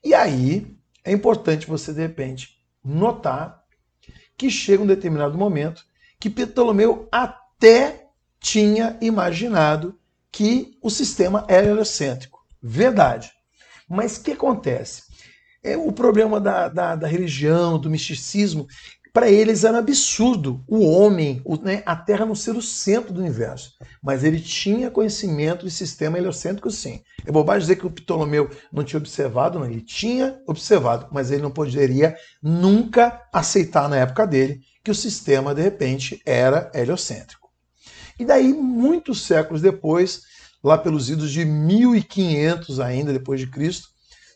E 0.04 0.12
aí 0.12 0.76
é 1.02 1.10
importante 1.10 1.66
você, 1.66 1.94
de 1.94 2.00
repente, 2.00 2.58
notar 2.84 3.62
que 4.36 4.50
chega 4.50 4.82
um 4.82 4.86
determinado 4.86 5.38
momento 5.38 5.82
que 6.18 6.28
Ptolomeu 6.28 7.08
até 7.10 8.08
tinha 8.38 8.98
imaginado 9.00 9.98
que 10.30 10.78
o 10.82 10.90
sistema 10.90 11.46
era 11.48 11.68
heliocêntrico. 11.68 12.40
Verdade. 12.62 13.32
Mas 13.88 14.18
o 14.18 14.22
que 14.22 14.32
acontece? 14.32 15.09
É, 15.62 15.76
o 15.76 15.92
problema 15.92 16.40
da, 16.40 16.68
da, 16.68 16.96
da 16.96 17.06
religião, 17.06 17.78
do 17.78 17.90
misticismo, 17.90 18.66
para 19.12 19.28
eles 19.28 19.64
era 19.64 19.78
absurdo 19.78 20.62
o 20.68 20.86
homem, 20.86 21.42
o, 21.44 21.56
né, 21.56 21.82
a 21.84 21.96
Terra 21.96 22.24
não 22.24 22.34
ser 22.34 22.52
o 22.56 22.62
centro 22.62 23.12
do 23.12 23.20
universo. 23.20 23.74
Mas 24.02 24.22
ele 24.22 24.40
tinha 24.40 24.90
conhecimento 24.90 25.64
de 25.64 25.70
sistema 25.70 26.16
heliocêntrico, 26.16 26.70
sim. 26.70 27.02
É 27.26 27.32
bobagem 27.32 27.62
dizer 27.62 27.76
que 27.76 27.86
o 27.86 27.90
Ptolomeu 27.90 28.48
não 28.72 28.84
tinha 28.84 28.98
observado, 28.98 29.58
não. 29.58 29.66
Ele 29.66 29.80
tinha 29.80 30.40
observado, 30.46 31.08
mas 31.10 31.30
ele 31.30 31.42
não 31.42 31.50
poderia 31.50 32.16
nunca 32.42 33.20
aceitar 33.32 33.88
na 33.88 33.96
época 33.96 34.26
dele 34.26 34.60
que 34.82 34.90
o 34.90 34.94
sistema, 34.94 35.54
de 35.54 35.62
repente, 35.62 36.22
era 36.24 36.70
heliocêntrico. 36.72 37.50
E 38.18 38.24
daí, 38.24 38.52
muitos 38.52 39.22
séculos 39.22 39.60
depois, 39.60 40.22
lá 40.62 40.78
pelos 40.78 41.10
idos 41.10 41.32
de 41.32 41.44
1500 41.44 42.78
ainda 42.78 43.12
depois 43.12 43.40
de 43.40 43.46
Cristo, 43.48 43.88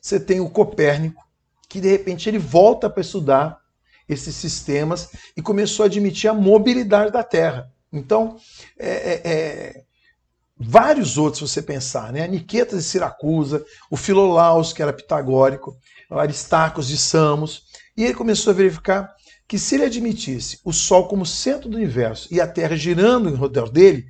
você 0.04 0.20
tem 0.20 0.38
o 0.38 0.50
Copérnico, 0.50 1.24
que 1.66 1.80
de 1.80 1.88
repente 1.88 2.28
ele 2.28 2.36
volta 2.36 2.90
para 2.90 3.00
estudar 3.00 3.58
esses 4.06 4.36
sistemas 4.36 5.08
e 5.34 5.40
começou 5.40 5.82
a 5.82 5.86
admitir 5.86 6.28
a 6.28 6.34
mobilidade 6.34 7.10
da 7.10 7.22
Terra. 7.22 7.72
Então, 7.90 8.36
é, 8.78 8.90
é, 8.90 9.22
é 9.24 9.84
vários 10.58 11.16
outros, 11.16 11.50
você 11.50 11.62
pensar, 11.62 12.12
né? 12.12 12.22
A 12.22 12.26
Niquetas 12.26 12.80
de 12.80 12.84
Siracusa, 12.84 13.64
o 13.90 13.96
Filolaus, 13.96 14.74
que 14.74 14.82
era 14.82 14.92
pitagórico, 14.92 15.74
Aristarcos 16.10 16.86
de 16.86 16.98
Samos, 16.98 17.62
e 17.96 18.04
ele 18.04 18.12
começou 18.12 18.50
a 18.50 18.54
verificar 18.54 19.10
que 19.48 19.58
se 19.58 19.74
ele 19.74 19.84
admitisse 19.84 20.60
o 20.66 20.72
Sol 20.72 21.08
como 21.08 21.24
centro 21.24 21.70
do 21.70 21.78
universo 21.78 22.28
e 22.30 22.42
a 22.42 22.46
Terra 22.46 22.76
girando 22.76 23.30
em 23.30 23.36
redor 23.36 23.70
dele, 23.70 24.04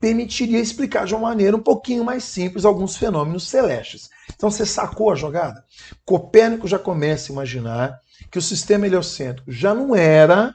permitiria 0.00 0.58
explicar 0.58 1.04
de 1.04 1.14
uma 1.14 1.28
maneira 1.28 1.56
um 1.56 1.62
pouquinho 1.62 2.02
mais 2.02 2.24
simples 2.24 2.64
alguns 2.64 2.96
fenômenos 2.96 3.48
celestes. 3.48 4.08
Então 4.34 4.50
você 4.50 4.64
sacou 4.64 5.12
a 5.12 5.14
jogada? 5.14 5.62
Copérnico 6.06 6.66
já 6.66 6.78
começa 6.78 7.30
a 7.30 7.34
imaginar 7.34 8.00
que 8.30 8.38
o 8.38 8.42
sistema 8.42 8.86
heliocêntrico 8.86 9.52
já 9.52 9.74
não 9.74 9.94
era 9.94 10.54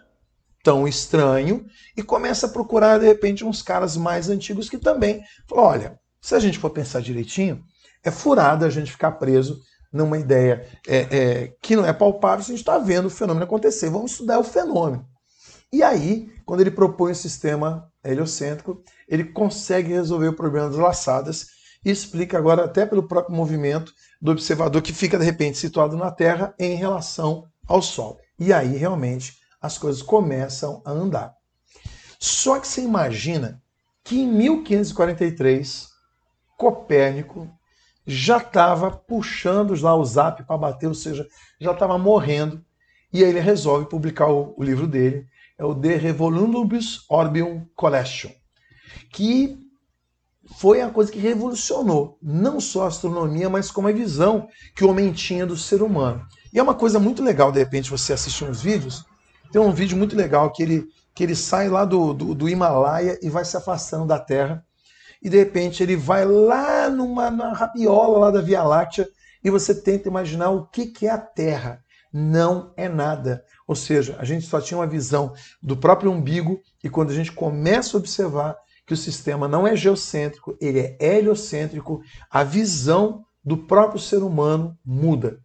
tão 0.64 0.88
estranho 0.88 1.64
e 1.96 2.02
começa 2.02 2.48
a 2.48 2.50
procurar 2.50 3.00
de 3.00 3.06
repente 3.06 3.46
uns 3.46 3.62
caras 3.62 3.96
mais 3.96 4.30
antigos 4.30 4.68
que 4.68 4.80
também 4.80 5.22
falam, 5.48 5.66
olha, 5.66 6.00
Se 6.20 6.34
a 6.34 6.40
gente 6.40 6.58
for 6.58 6.72
pensar 6.72 7.02
direitinho, 7.02 7.64
é 8.04 8.10
furada 8.10 8.66
a 8.66 8.70
gente 8.70 8.92
ficar 8.92 9.12
preso 9.12 9.62
numa 9.94 10.18
ideia 10.18 10.68
é, 10.88 10.98
é, 10.98 11.54
que 11.62 11.76
não 11.76 11.86
é 11.86 11.94
palpável 11.94 12.44
se 12.44 12.52
a 12.52 12.56
gente 12.56 12.64
está 12.64 12.80
vendo 12.80 13.06
o 13.06 13.12
fenômeno 13.12 13.46
acontecer. 13.46 13.92
Vamos 13.92 14.12
estudar 14.12 14.40
o 14.40 14.44
fenômeno. 14.44 15.06
E 15.72 15.84
aí, 15.84 16.32
quando 16.46 16.62
ele 16.62 16.72
propõe 16.72 17.12
o 17.12 17.16
sistema 17.16 17.92
heliocêntrico, 18.04 18.84
ele 19.08 19.24
consegue 19.24 19.94
resolver 19.94 20.28
o 20.28 20.36
problema 20.36 20.70
das 20.70 20.78
laçadas 20.78 21.48
e 21.84 21.90
explica 21.90 22.38
agora 22.38 22.66
até 22.66 22.86
pelo 22.86 23.08
próprio 23.08 23.36
movimento 23.36 23.94
do 24.22 24.32
observador 24.32 24.82
que 24.82 24.94
fica 24.94 25.18
de 25.18 25.26
repente 25.26 25.58
situado 25.58 25.98
na 25.98 26.12
Terra 26.12 26.54
em 26.58 26.76
relação 26.76 27.46
ao 27.68 27.82
Sol. 27.82 28.20
E 28.40 28.54
aí 28.54 28.78
realmente 28.78 29.38
as 29.62 29.78
coisas 29.78 30.02
começam 30.02 30.82
a 30.86 30.92
andar. 30.92 31.34
Só 32.20 32.60
que 32.60 32.68
você 32.68 32.82
imagina 32.82 33.62
que 34.04 34.22
em 34.22 34.28
1543 34.28 35.90
Copérnico 36.58 37.50
já 38.06 38.38
estava 38.38 38.92
puxando 38.92 39.80
lá 39.82 39.96
o 39.96 40.06
zap 40.06 40.44
para 40.44 40.58
bater, 40.58 40.88
ou 40.88 40.94
seja, 40.94 41.28
já 41.60 41.72
estava 41.72 41.98
morrendo. 41.98 42.64
E 43.12 43.24
aí 43.24 43.30
ele 43.30 43.40
resolve 43.40 43.90
publicar 43.90 44.28
o, 44.28 44.54
o 44.58 44.64
livro 44.64 44.88
dele, 44.88 45.28
é 45.58 45.66
o 45.66 45.74
De 45.74 45.96
Revolundibus 45.96 47.06
Orbium 47.10 47.66
Collection, 47.76 48.32
que 49.12 49.58
foi 50.58 50.82
a 50.82 50.90
coisa 50.90 51.12
que 51.12 51.20
revolucionou 51.20 52.18
não 52.22 52.60
só 52.60 52.84
a 52.84 52.88
astronomia, 52.88 53.50
mas 53.50 53.72
como 53.72 53.88
a 53.88 53.92
visão 53.92 54.48
que 54.76 54.84
o 54.84 54.90
homem 54.90 55.12
tinha 55.12 55.46
do 55.46 55.58
ser 55.58 55.82
humano. 55.82 56.26
E 56.54 56.60
é 56.60 56.64
uma 56.64 56.76
coisa 56.76 57.00
muito 57.00 57.24
legal, 57.24 57.52
de 57.52 57.60
repente, 57.60 57.90
você 57.90 58.14
assistir 58.14 58.44
uns 58.44 58.62
vídeos. 58.62 59.06
Tem 59.52 59.60
um 59.60 59.72
vídeo 59.72 59.98
muito 59.98 60.16
legal 60.16 60.52
que 60.52 60.62
ele, 60.62 60.86
que 61.14 61.24
ele 61.24 61.36
sai 61.36 61.68
lá 61.68 61.84
do, 61.84 62.14
do, 62.14 62.36
do 62.36 62.50
Himalaia 62.50 63.18
e 63.22 63.30
vai 63.30 63.44
se 63.44 63.58
afastando 63.58 64.06
da 64.06 64.20
Terra 64.20 64.64
e 65.26 65.30
de 65.30 65.38
repente 65.38 65.82
ele 65.82 65.96
vai 65.96 66.24
lá 66.24 66.88
numa 66.88 67.32
na 67.32 67.52
rabiola 67.52 68.20
lá 68.20 68.32
da 68.32 68.42
Via 68.42 68.64
Láctea 68.64 69.08
e 69.44 69.50
você 69.50 69.74
tenta 69.74 70.08
imaginar 70.08 70.52
o 70.52 70.68
que, 70.68 70.86
que 70.86 71.08
é 71.08 71.10
a 71.10 71.18
Terra. 71.18 71.84
Não 72.18 72.72
é 72.78 72.88
nada. 72.88 73.44
Ou 73.68 73.76
seja, 73.76 74.16
a 74.18 74.24
gente 74.24 74.46
só 74.46 74.62
tinha 74.62 74.78
uma 74.78 74.88
visão 74.88 75.34
do 75.62 75.76
próprio 75.76 76.10
umbigo 76.10 76.62
e 76.82 76.90
quando 76.90 77.10
a 77.10 77.14
gente 77.14 77.30
começa 77.30 77.98
a 77.98 78.00
observar 78.00 78.56
que 78.88 78.94
o 78.94 78.98
sistema 78.98 79.50
não 79.50 79.68
é 79.68 79.76
geocêntrico, 79.76 80.58
ele 80.62 80.80
é 80.80 80.98
heliocêntrico, 81.02 82.02
a 82.32 82.42
visão 82.42 83.26
do 83.44 83.58
próprio 83.58 84.00
ser 84.00 84.24
humano 84.24 84.80
muda. 84.86 85.42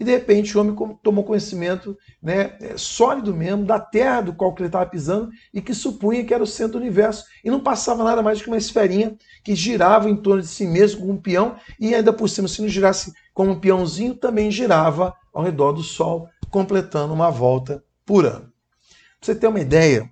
E 0.00 0.04
de 0.04 0.10
repente 0.10 0.56
o 0.56 0.60
homem 0.62 0.74
tomou 1.02 1.22
conhecimento 1.22 1.94
né, 2.22 2.56
é, 2.58 2.74
sólido 2.78 3.34
mesmo 3.34 3.66
da 3.66 3.78
terra 3.78 4.22
do 4.22 4.32
qual 4.32 4.54
ele 4.58 4.66
estava 4.66 4.88
pisando 4.88 5.30
e 5.52 5.60
que 5.60 5.74
supunha 5.74 6.24
que 6.24 6.32
era 6.32 6.42
o 6.42 6.46
centro 6.46 6.72
do 6.72 6.78
universo. 6.78 7.26
E 7.44 7.50
não 7.50 7.60
passava 7.60 8.02
nada 8.02 8.22
mais 8.22 8.38
do 8.38 8.44
que 8.44 8.48
uma 8.48 8.56
esferinha 8.56 9.14
que 9.44 9.54
girava 9.54 10.08
em 10.08 10.16
torno 10.16 10.40
de 10.40 10.48
si 10.48 10.66
mesmo 10.66 11.02
como 11.02 11.12
um 11.12 11.20
peão 11.20 11.56
e 11.78 11.94
ainda 11.94 12.14
por 12.14 12.28
cima, 12.28 12.48
se 12.48 12.62
não 12.62 12.68
girasse 12.68 13.12
como 13.34 13.50
um 13.50 13.60
peãozinho, 13.60 14.14
também 14.14 14.50
girava 14.50 15.14
ao 15.34 15.44
redor 15.44 15.72
do 15.72 15.82
Sol, 15.82 16.30
completando 16.50 17.12
uma 17.12 17.30
volta 17.30 17.84
por 18.06 18.24
ano. 18.24 18.50
Pra 19.20 19.26
você 19.26 19.34
ter 19.34 19.48
uma 19.48 19.60
ideia, 19.60 20.10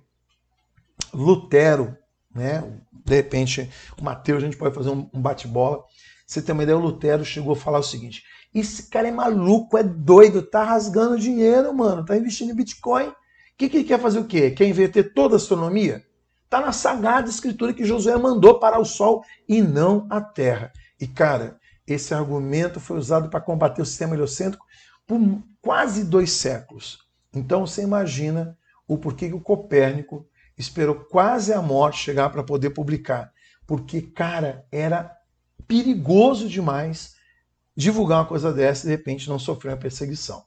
Lutero, 1.11 1.97
né, 2.33 2.63
de 3.03 3.15
repente 3.15 3.67
o 3.99 4.03
Mateus, 4.03 4.43
a 4.43 4.45
gente 4.45 4.57
pode 4.57 4.75
fazer 4.75 4.91
um 4.91 5.09
bate-bola. 5.19 5.83
Você 6.27 6.43
tem 6.43 6.53
uma 6.53 6.61
ideia, 6.61 6.77
o 6.77 6.81
Lutero 6.81 7.25
chegou 7.25 7.53
a 7.53 7.55
falar 7.55 7.79
o 7.79 7.83
seguinte: 7.83 8.23
esse 8.53 8.83
cara 8.89 9.07
é 9.07 9.11
maluco, 9.11 9.77
é 9.77 9.83
doido, 9.83 10.41
tá 10.41 10.63
rasgando 10.63 11.19
dinheiro, 11.19 11.73
mano, 11.73 12.03
tá 12.03 12.17
investindo 12.17 12.51
em 12.51 12.55
Bitcoin. 12.55 13.07
O 13.07 13.13
que, 13.57 13.69
que 13.69 13.77
ele 13.77 13.83
quer 13.83 13.99
fazer 13.99 14.19
o 14.19 14.25
quê? 14.25 14.51
Quer 14.51 14.67
inverter 14.67 15.13
toda 15.13 15.35
a 15.35 15.37
astronomia? 15.37 16.03
Tá 16.49 16.59
na 16.59 16.71
sagrada 16.71 17.29
escritura 17.29 17.73
que 17.73 17.85
Josué 17.85 18.17
mandou 18.17 18.59
para 18.59 18.79
o 18.79 18.85
Sol 18.85 19.23
e 19.47 19.61
não 19.61 20.07
a 20.09 20.19
Terra. 20.19 20.73
E, 20.99 21.05
cara, 21.07 21.59
esse 21.85 22.13
argumento 22.13 22.79
foi 22.79 22.97
usado 22.97 23.29
para 23.29 23.41
combater 23.41 23.81
o 23.81 23.85
sistema 23.85 24.15
heliocêntrico 24.15 24.65
por 25.05 25.19
quase 25.61 26.03
dois 26.03 26.31
séculos. 26.31 26.99
Então 27.33 27.67
você 27.67 27.83
imagina 27.83 28.57
o 28.87 28.97
porquê 28.97 29.27
que 29.27 29.35
o 29.35 29.41
Copérnico 29.41 30.27
esperou 30.57 30.95
quase 30.95 31.53
a 31.53 31.61
morte 31.61 32.03
chegar 32.03 32.29
para 32.29 32.43
poder 32.43 32.71
publicar. 32.71 33.31
Porque, 33.67 34.01
cara, 34.01 34.65
era 34.71 35.15
perigoso 35.67 36.49
demais 36.49 37.15
divulgar 37.79 38.19
uma 38.19 38.25
coisa 38.25 38.51
dessa 38.51 38.85
e 38.85 38.89
de 38.89 38.95
repente 38.97 39.29
não 39.29 39.39
sofrer 39.39 39.71
uma 39.71 39.77
perseguição. 39.77 40.43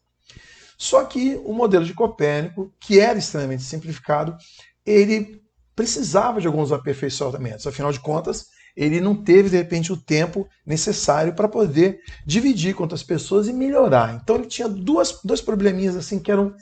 Só 0.76 1.02
que 1.04 1.40
o 1.46 1.54
modelo 1.54 1.82
de 1.82 1.94
Copérnico, 1.94 2.70
que 2.78 3.00
era 3.00 3.18
extremamente 3.18 3.62
simplificado, 3.62 4.36
ele 4.84 5.42
precisava 5.74 6.42
de 6.42 6.46
alguns 6.46 6.72
aperfeiçoamentos. 6.72 7.66
Afinal 7.66 7.90
de 7.90 8.00
contas, 8.00 8.48
ele 8.76 9.00
não 9.00 9.14
teve, 9.14 9.48
de 9.48 9.56
repente, 9.56 9.90
o 9.90 9.96
tempo 9.96 10.46
necessário 10.66 11.34
para 11.34 11.48
poder 11.48 12.00
dividir 12.26 12.74
com 12.74 12.82
outras 12.82 13.02
pessoas 13.02 13.48
e 13.48 13.52
melhorar. 13.52 14.20
Então 14.22 14.36
ele 14.36 14.46
tinha 14.46 14.68
duas, 14.68 15.18
dois 15.24 15.40
probleminhas 15.40 15.96
assim 15.96 16.18
que 16.18 16.30
eram, 16.30 16.54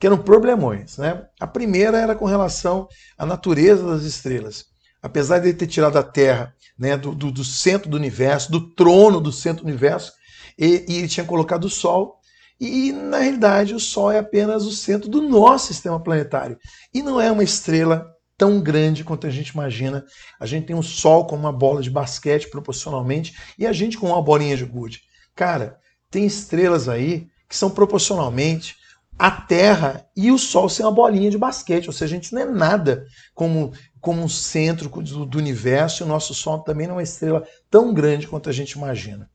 que 0.00 0.06
eram 0.06 0.16
problemões. 0.16 0.96
Né? 0.96 1.22
A 1.38 1.46
primeira 1.46 1.98
era 1.98 2.14
com 2.14 2.24
relação 2.24 2.88
à 3.18 3.26
natureza 3.26 3.86
das 3.86 4.04
estrelas. 4.04 4.64
Apesar 5.02 5.38
de 5.38 5.48
ele 5.48 5.58
ter 5.58 5.66
tirado 5.66 5.98
a 5.98 6.02
Terra 6.02 6.53
né, 6.78 6.96
do, 6.96 7.14
do, 7.14 7.30
do, 7.30 7.44
centro 7.44 7.88
do 7.88 7.96
universo, 7.96 8.50
do 8.50 8.74
trono 8.74 9.20
do 9.20 9.32
centro 9.32 9.64
do 9.64 9.68
universo, 9.68 10.12
e, 10.58 10.84
e 10.88 10.98
ele 10.98 11.08
tinha 11.08 11.26
colocado 11.26 11.64
o 11.64 11.70
Sol. 11.70 12.18
E, 12.60 12.92
na 12.92 13.18
realidade, 13.18 13.74
o 13.74 13.80
Sol 13.80 14.10
é 14.12 14.18
apenas 14.18 14.64
o 14.64 14.72
centro 14.72 15.08
do 15.08 15.22
nosso 15.22 15.68
sistema 15.68 16.00
planetário. 16.00 16.58
E 16.92 17.02
não 17.02 17.20
é 17.20 17.30
uma 17.30 17.42
estrela 17.42 18.06
tão 18.36 18.60
grande 18.60 19.04
quanto 19.04 19.26
a 19.26 19.30
gente 19.30 19.48
imagina. 19.50 20.04
A 20.38 20.46
gente 20.46 20.66
tem 20.66 20.76
o 20.76 20.82
Sol 20.82 21.26
como 21.26 21.42
uma 21.42 21.52
bola 21.52 21.82
de 21.82 21.90
basquete 21.90 22.50
proporcionalmente 22.50 23.34
e 23.58 23.66
a 23.66 23.72
gente 23.72 23.98
com 23.98 24.08
uma 24.08 24.22
bolinha 24.22 24.56
de 24.56 24.64
gude. 24.64 25.02
Cara, 25.34 25.78
tem 26.10 26.24
estrelas 26.24 26.88
aí 26.88 27.26
que 27.48 27.56
são 27.56 27.70
proporcionalmente 27.70 28.76
a 29.18 29.30
Terra 29.30 30.06
e 30.16 30.30
o 30.30 30.38
Sol 30.38 30.68
ser 30.68 30.82
uma 30.82 30.92
bolinha 30.92 31.30
de 31.30 31.38
basquete, 31.38 31.86
ou 31.86 31.92
seja, 31.92 32.14
a 32.14 32.18
gente 32.18 32.34
não 32.34 32.42
é 32.42 32.44
nada 32.46 33.06
como 33.34 33.72
como 34.00 34.22
um 34.22 34.28
centro 34.28 34.90
do, 34.90 35.24
do 35.24 35.38
universo, 35.38 36.02
e 36.02 36.04
o 36.04 36.06
nosso 36.06 36.34
Sol 36.34 36.58
também 36.58 36.86
não 36.86 36.92
é 36.92 36.96
uma 36.98 37.02
estrela 37.02 37.42
tão 37.70 37.94
grande 37.94 38.28
quanto 38.28 38.50
a 38.50 38.52
gente 38.52 38.72
imagina. 38.72 39.30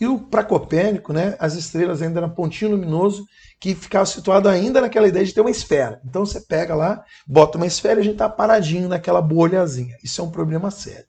E 0.00 0.18
para 0.28 0.42
Copérnico, 0.42 1.12
né, 1.12 1.36
as 1.38 1.54
estrelas 1.54 2.02
ainda 2.02 2.18
eram 2.18 2.30
pontinho 2.30 2.72
luminoso 2.72 3.24
que 3.60 3.76
ficava 3.76 4.04
situado 4.04 4.48
ainda 4.48 4.80
naquela 4.80 5.06
ideia 5.06 5.24
de 5.24 5.32
ter 5.32 5.40
uma 5.40 5.52
esfera. 5.52 6.00
Então 6.04 6.26
você 6.26 6.40
pega 6.40 6.74
lá, 6.74 7.04
bota 7.24 7.56
uma 7.56 7.66
esfera 7.66 8.00
e 8.00 8.02
a 8.02 8.04
gente 8.04 8.14
está 8.14 8.28
paradinho 8.28 8.88
naquela 8.88 9.22
bolhazinha. 9.22 9.96
Isso 10.02 10.20
é 10.20 10.24
um 10.24 10.32
problema 10.32 10.72
sério. 10.72 11.06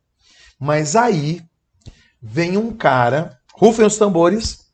Mas 0.59 0.95
aí 0.95 1.41
vem 2.21 2.57
um 2.57 2.71
cara, 2.71 3.39
rufem 3.55 3.87
os 3.87 3.97
tambores, 3.97 4.67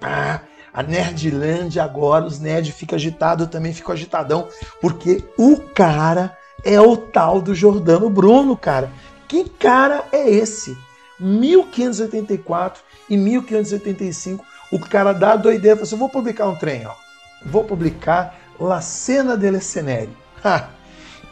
ah, 0.00 0.40
a 0.74 0.82
Nerdland 0.82 1.78
agora, 1.78 2.26
os 2.26 2.40
nerds 2.40 2.74
ficam 2.74 2.96
agitados, 2.96 3.46
eu 3.46 3.50
também 3.50 3.72
fico 3.72 3.92
agitadão, 3.92 4.48
porque 4.80 5.22
o 5.38 5.56
cara 5.56 6.36
é 6.64 6.80
o 6.80 6.96
tal 6.96 7.40
do 7.40 7.54
Jordano 7.54 8.10
Bruno, 8.10 8.56
cara. 8.56 8.90
Que 9.28 9.48
cara 9.48 10.04
é 10.10 10.28
esse? 10.28 10.76
1584 11.20 12.82
e 13.08 13.16
1585, 13.16 14.44
o 14.72 14.80
cara 14.80 15.12
dá 15.12 15.32
a 15.32 15.36
doideira, 15.36 15.76
fala 15.76 15.86
assim, 15.86 15.96
vou 15.96 16.08
publicar 16.08 16.48
um 16.48 16.56
trem, 16.56 16.84
ó. 16.86 16.94
Vou 17.46 17.62
publicar 17.62 18.34
La 18.58 18.80
Cena 18.80 19.36
delle 19.36 19.60
Ceneri. 19.60 20.10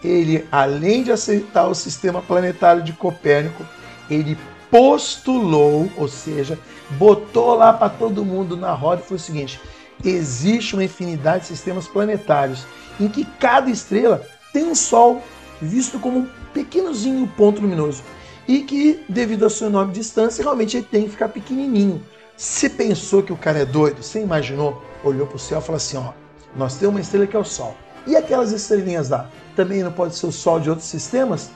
Ele, 0.05 0.47
além 0.53 1.03
de 1.03 1.13
aceitar 1.13 1.67
o 1.67 1.75
sistema 1.75 2.23
planetário 2.23 2.83
de 2.83 2.93
Copérnico, 2.93 3.65
ele 4.11 4.37
postulou, 4.71 5.91
ou 5.97 6.09
seja, 6.09 6.59
botou 6.99 7.55
lá 7.55 7.73
para 7.73 7.89
todo 7.89 8.25
mundo 8.25 8.57
na 8.57 8.73
roda 8.73 9.03
foi 9.03 9.17
o 9.17 9.21
seguinte: 9.21 9.61
existe 10.05 10.75
uma 10.75 10.85
infinidade 10.85 11.41
de 11.41 11.47
sistemas 11.47 11.87
planetários 11.87 12.67
em 13.01 13.09
que 13.09 13.25
cada 13.25 13.71
estrela 13.71 14.27
tem 14.53 14.65
um 14.65 14.75
Sol 14.75 15.23
visto 15.61 15.99
como 15.99 16.21
um 16.21 16.29
pequenozinho 16.53 17.27
ponto 17.37 17.61
luminoso 17.61 18.03
e 18.47 18.61
que, 18.61 19.01
devido 19.09 19.47
à 19.47 19.51
sua 19.51 19.69
enorme 19.69 19.93
distância, 19.93 20.43
realmente 20.43 20.77
ele 20.77 20.87
tem 20.91 21.05
que 21.05 21.11
ficar 21.11 21.29
pequenininho. 21.29 22.03
Você 22.37 22.69
pensou 22.69 23.23
que 23.23 23.33
o 23.33 23.37
cara 23.37 23.61
é 23.61 23.65
doido? 23.65 24.03
Você 24.03 24.21
imaginou? 24.21 24.83
Olhou 25.05 25.27
para 25.27 25.37
o 25.37 25.39
céu 25.39 25.59
e 25.59 25.63
falou 25.63 25.77
assim: 25.77 25.97
ó, 25.97 26.13
nós 26.57 26.77
temos 26.77 26.95
uma 26.95 27.01
estrela 27.01 27.27
que 27.27 27.37
é 27.37 27.39
o 27.39 27.45
Sol. 27.45 27.77
E 28.07 28.17
aquelas 28.17 28.51
estrelinhas 28.53 29.09
lá? 29.09 29.31
Também 29.55 29.83
não 29.83 29.93
pode 29.93 30.17
ser 30.17 30.27
o 30.27 30.33
Sol 30.33 30.59
de 30.59 30.69
outros 30.69 30.89
sistemas? 30.89 31.51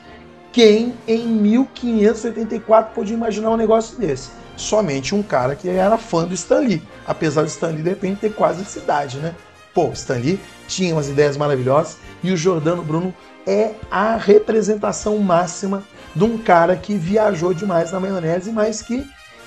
Quem 0.53 0.95
em 1.07 1.27
1584 1.27 2.95
podia 2.95 3.15
imaginar 3.15 3.51
um 3.51 3.57
negócio 3.57 3.99
desse? 3.99 4.31
Somente 4.57 5.15
um 5.15 5.23
cara 5.23 5.55
que 5.55 5.69
era 5.69 5.99
fã 5.99 6.25
do 6.27 6.35
Stanley. 6.35 6.83
Apesar 7.07 7.43
do 7.43 7.49
Stanley 7.49 7.83
de 7.83 7.91
repente 7.91 8.21
ter 8.21 8.33
quase 8.33 8.63
essa 8.63 8.79
idade, 8.79 9.19
né? 9.19 9.35
Pô, 9.75 9.91
Stanley 9.93 10.41
tinha 10.67 10.95
umas 10.95 11.09
ideias 11.09 11.37
maravilhosas 11.37 11.99
e 12.23 12.33
o 12.33 12.37
Jordano 12.37 12.83
Bruno 12.83 13.15
é 13.47 13.75
a 13.91 14.17
representação 14.17 15.19
máxima 15.19 15.85
de 16.15 16.25
um 16.25 16.39
cara 16.39 16.77
que 16.77 16.95
viajou 16.95 17.53
demais 17.53 17.93
na 17.93 18.01
maionese, 18.01 18.51
mas 18.51 18.81
que, 18.81 19.07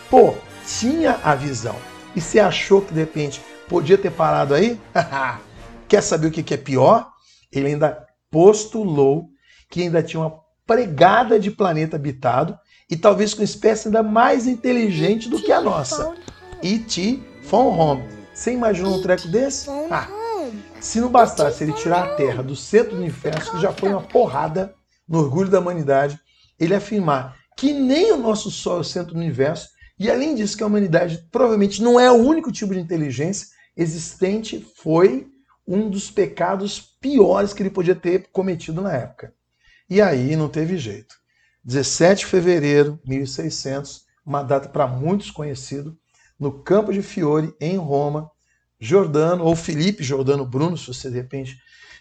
pô, 0.10 0.36
tinha 0.66 1.20
a 1.24 1.34
visão. 1.34 1.76
E 2.16 2.22
se 2.22 2.40
achou 2.40 2.82
que 2.82 2.94
de 2.94 3.00
repente 3.00 3.42
podia 3.68 3.98
ter 3.98 4.12
parado 4.12 4.54
aí? 4.54 4.80
Quer 5.88 6.02
saber 6.02 6.28
o 6.28 6.32
que 6.32 6.54
é 6.54 6.58
pior? 6.58 7.10
Ele 7.52 7.68
ainda 7.68 8.06
postulou 8.30 9.30
que 9.70 9.82
ainda 9.82 10.04
tinha 10.04 10.22
uma 10.22 10.40
pregada 10.66 11.40
de 11.40 11.50
planeta 11.50 11.96
habitado 11.96 12.58
e 12.90 12.98
talvez 12.98 13.34
com 13.34 13.44
espécie 13.44 13.88
ainda 13.88 14.02
mais 14.02 14.48
inteligente 14.48 15.30
do 15.30 15.42
que 15.42 15.52
a 15.52 15.62
nossa. 15.62 16.16
E.T. 16.62 17.22
Phone 17.44 17.80
Home. 17.80 18.04
Você 18.34 18.54
imaginou 18.54 18.98
um 18.98 19.02
treco 19.02 19.28
desse? 19.28 19.70
Ah, 19.92 20.08
se 20.80 21.00
não 21.00 21.10
bastasse 21.10 21.64
ele 21.64 21.74
tirar 21.74 22.04
a 22.04 22.16
Terra 22.16 22.42
do 22.42 22.56
centro 22.56 22.92
do 22.92 23.02
universo, 23.02 23.52
que 23.52 23.62
já 23.62 23.72
foi 23.72 23.90
uma 23.90 24.02
porrada 24.02 24.74
no 25.08 25.20
orgulho 25.20 25.50
da 25.50 25.60
humanidade, 25.60 26.20
ele 26.60 26.74
afirmar 26.74 27.38
que 27.56 27.74
nem 27.74 28.12
o 28.14 28.18
nosso 28.18 28.50
Sol 28.50 28.78
é 28.78 28.80
o 28.80 28.84
centro 28.84 29.14
do 29.14 29.20
universo, 29.20 29.70
e 30.00 30.10
além 30.10 30.34
disso 30.34 30.56
que 30.56 30.64
a 30.64 30.68
humanidade 30.68 31.28
provavelmente 31.30 31.82
não 31.82 32.00
é 32.00 32.10
o 32.10 32.16
único 32.16 32.52
tipo 32.52 32.74
de 32.74 32.80
inteligência 32.80 33.48
existente, 33.76 34.66
foi 34.78 35.28
um 35.68 35.90
dos 35.90 36.10
pecados 36.10 36.80
piores 36.80 37.54
que 37.54 37.62
ele 37.62 37.70
podia 37.70 37.96
ter 37.96 38.30
cometido 38.32 38.82
na 38.82 38.94
época. 38.94 39.34
E 39.90 40.02
aí 40.02 40.36
não 40.38 40.48
teve 40.48 40.78
jeito. 40.78 41.19
17 41.64 42.20
de 42.20 42.26
fevereiro 42.26 43.00
de 43.04 43.10
1600, 43.10 44.06
uma 44.26 44.44
data 44.44 44.70
para 44.70 44.88
muitos 44.88 45.32
conhecido, 45.32 45.98
no 46.40 46.64
campo 46.64 46.94
de 46.94 47.02
Fiore, 47.02 47.54
em 47.60 47.78
Roma, 47.78 48.32
Jordano, 48.80 49.44
ou 49.44 49.56
Felipe 49.56 50.04
Jordano 50.04 50.46
Bruno, 50.46 50.78
se 50.78 50.88
você 50.88 51.10
de 51.10 51.18
repente 51.18 51.58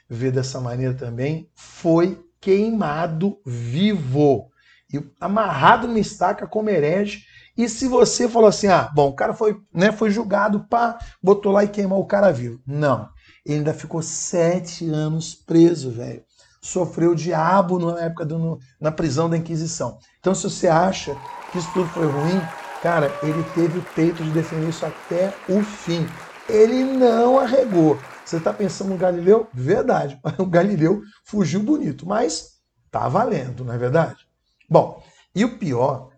vê 0.08 0.30
dessa 0.30 0.60
maneira 0.60 0.94
também, 0.94 1.50
foi 1.54 2.24
queimado 2.40 3.40
vivo 3.44 4.50
e 4.92 5.02
amarrado 5.20 5.86
numa 5.86 5.98
estaca 5.98 6.46
como 6.46 6.70
herege. 6.70 7.24
E 7.56 7.68
se 7.68 7.88
você 7.88 8.28
falou 8.28 8.48
assim, 8.48 8.68
ah, 8.68 8.90
bom, 8.94 9.08
o 9.08 9.14
cara 9.14 9.34
foi, 9.34 9.60
né, 9.74 9.90
foi 9.90 10.10
julgado, 10.10 10.66
pá, 10.68 10.98
botou 11.20 11.52
lá 11.52 11.64
e 11.64 11.68
queimou 11.68 12.00
o 12.00 12.06
cara 12.06 12.30
vivo. 12.30 12.60
Não, 12.64 13.08
ele 13.44 13.58
ainda 13.58 13.74
ficou 13.74 14.00
sete 14.00 14.88
anos 14.88 15.34
preso, 15.34 15.90
velho. 15.90 16.22
Sofreu 16.60 17.12
o 17.12 17.16
diabo 17.16 17.78
na 17.78 18.00
época 18.00 18.24
do, 18.24 18.58
na 18.80 18.90
prisão 18.90 19.28
da 19.28 19.36
Inquisição. 19.36 19.98
Então, 20.18 20.34
se 20.34 20.42
você 20.42 20.68
acha 20.68 21.16
que 21.52 21.58
isso 21.58 21.72
tudo 21.72 21.88
foi 21.88 22.06
ruim, 22.06 22.40
cara, 22.82 23.10
ele 23.22 23.42
teve 23.54 23.78
o 23.78 23.84
peito 23.94 24.22
de 24.22 24.30
defender 24.30 24.68
isso 24.68 24.84
até 24.84 25.34
o 25.48 25.62
fim. 25.62 26.06
Ele 26.48 26.82
não 26.82 27.38
arregou. 27.38 27.98
Você 28.24 28.36
está 28.36 28.52
pensando 28.52 28.90
no 28.90 28.96
Galileu? 28.96 29.48
Verdade. 29.52 30.18
O 30.38 30.46
Galileu 30.46 31.02
fugiu 31.24 31.62
bonito, 31.62 32.06
mas 32.06 32.58
tá 32.90 33.08
valendo, 33.08 33.64
não 33.64 33.72
é 33.72 33.78
verdade? 33.78 34.26
Bom, 34.68 35.02
e 35.34 35.44
o 35.44 35.58
pior, 35.58 36.10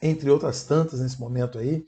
entre 0.00 0.30
outras 0.30 0.64
tantas 0.64 1.00
nesse 1.00 1.20
momento 1.20 1.58
aí, 1.58 1.84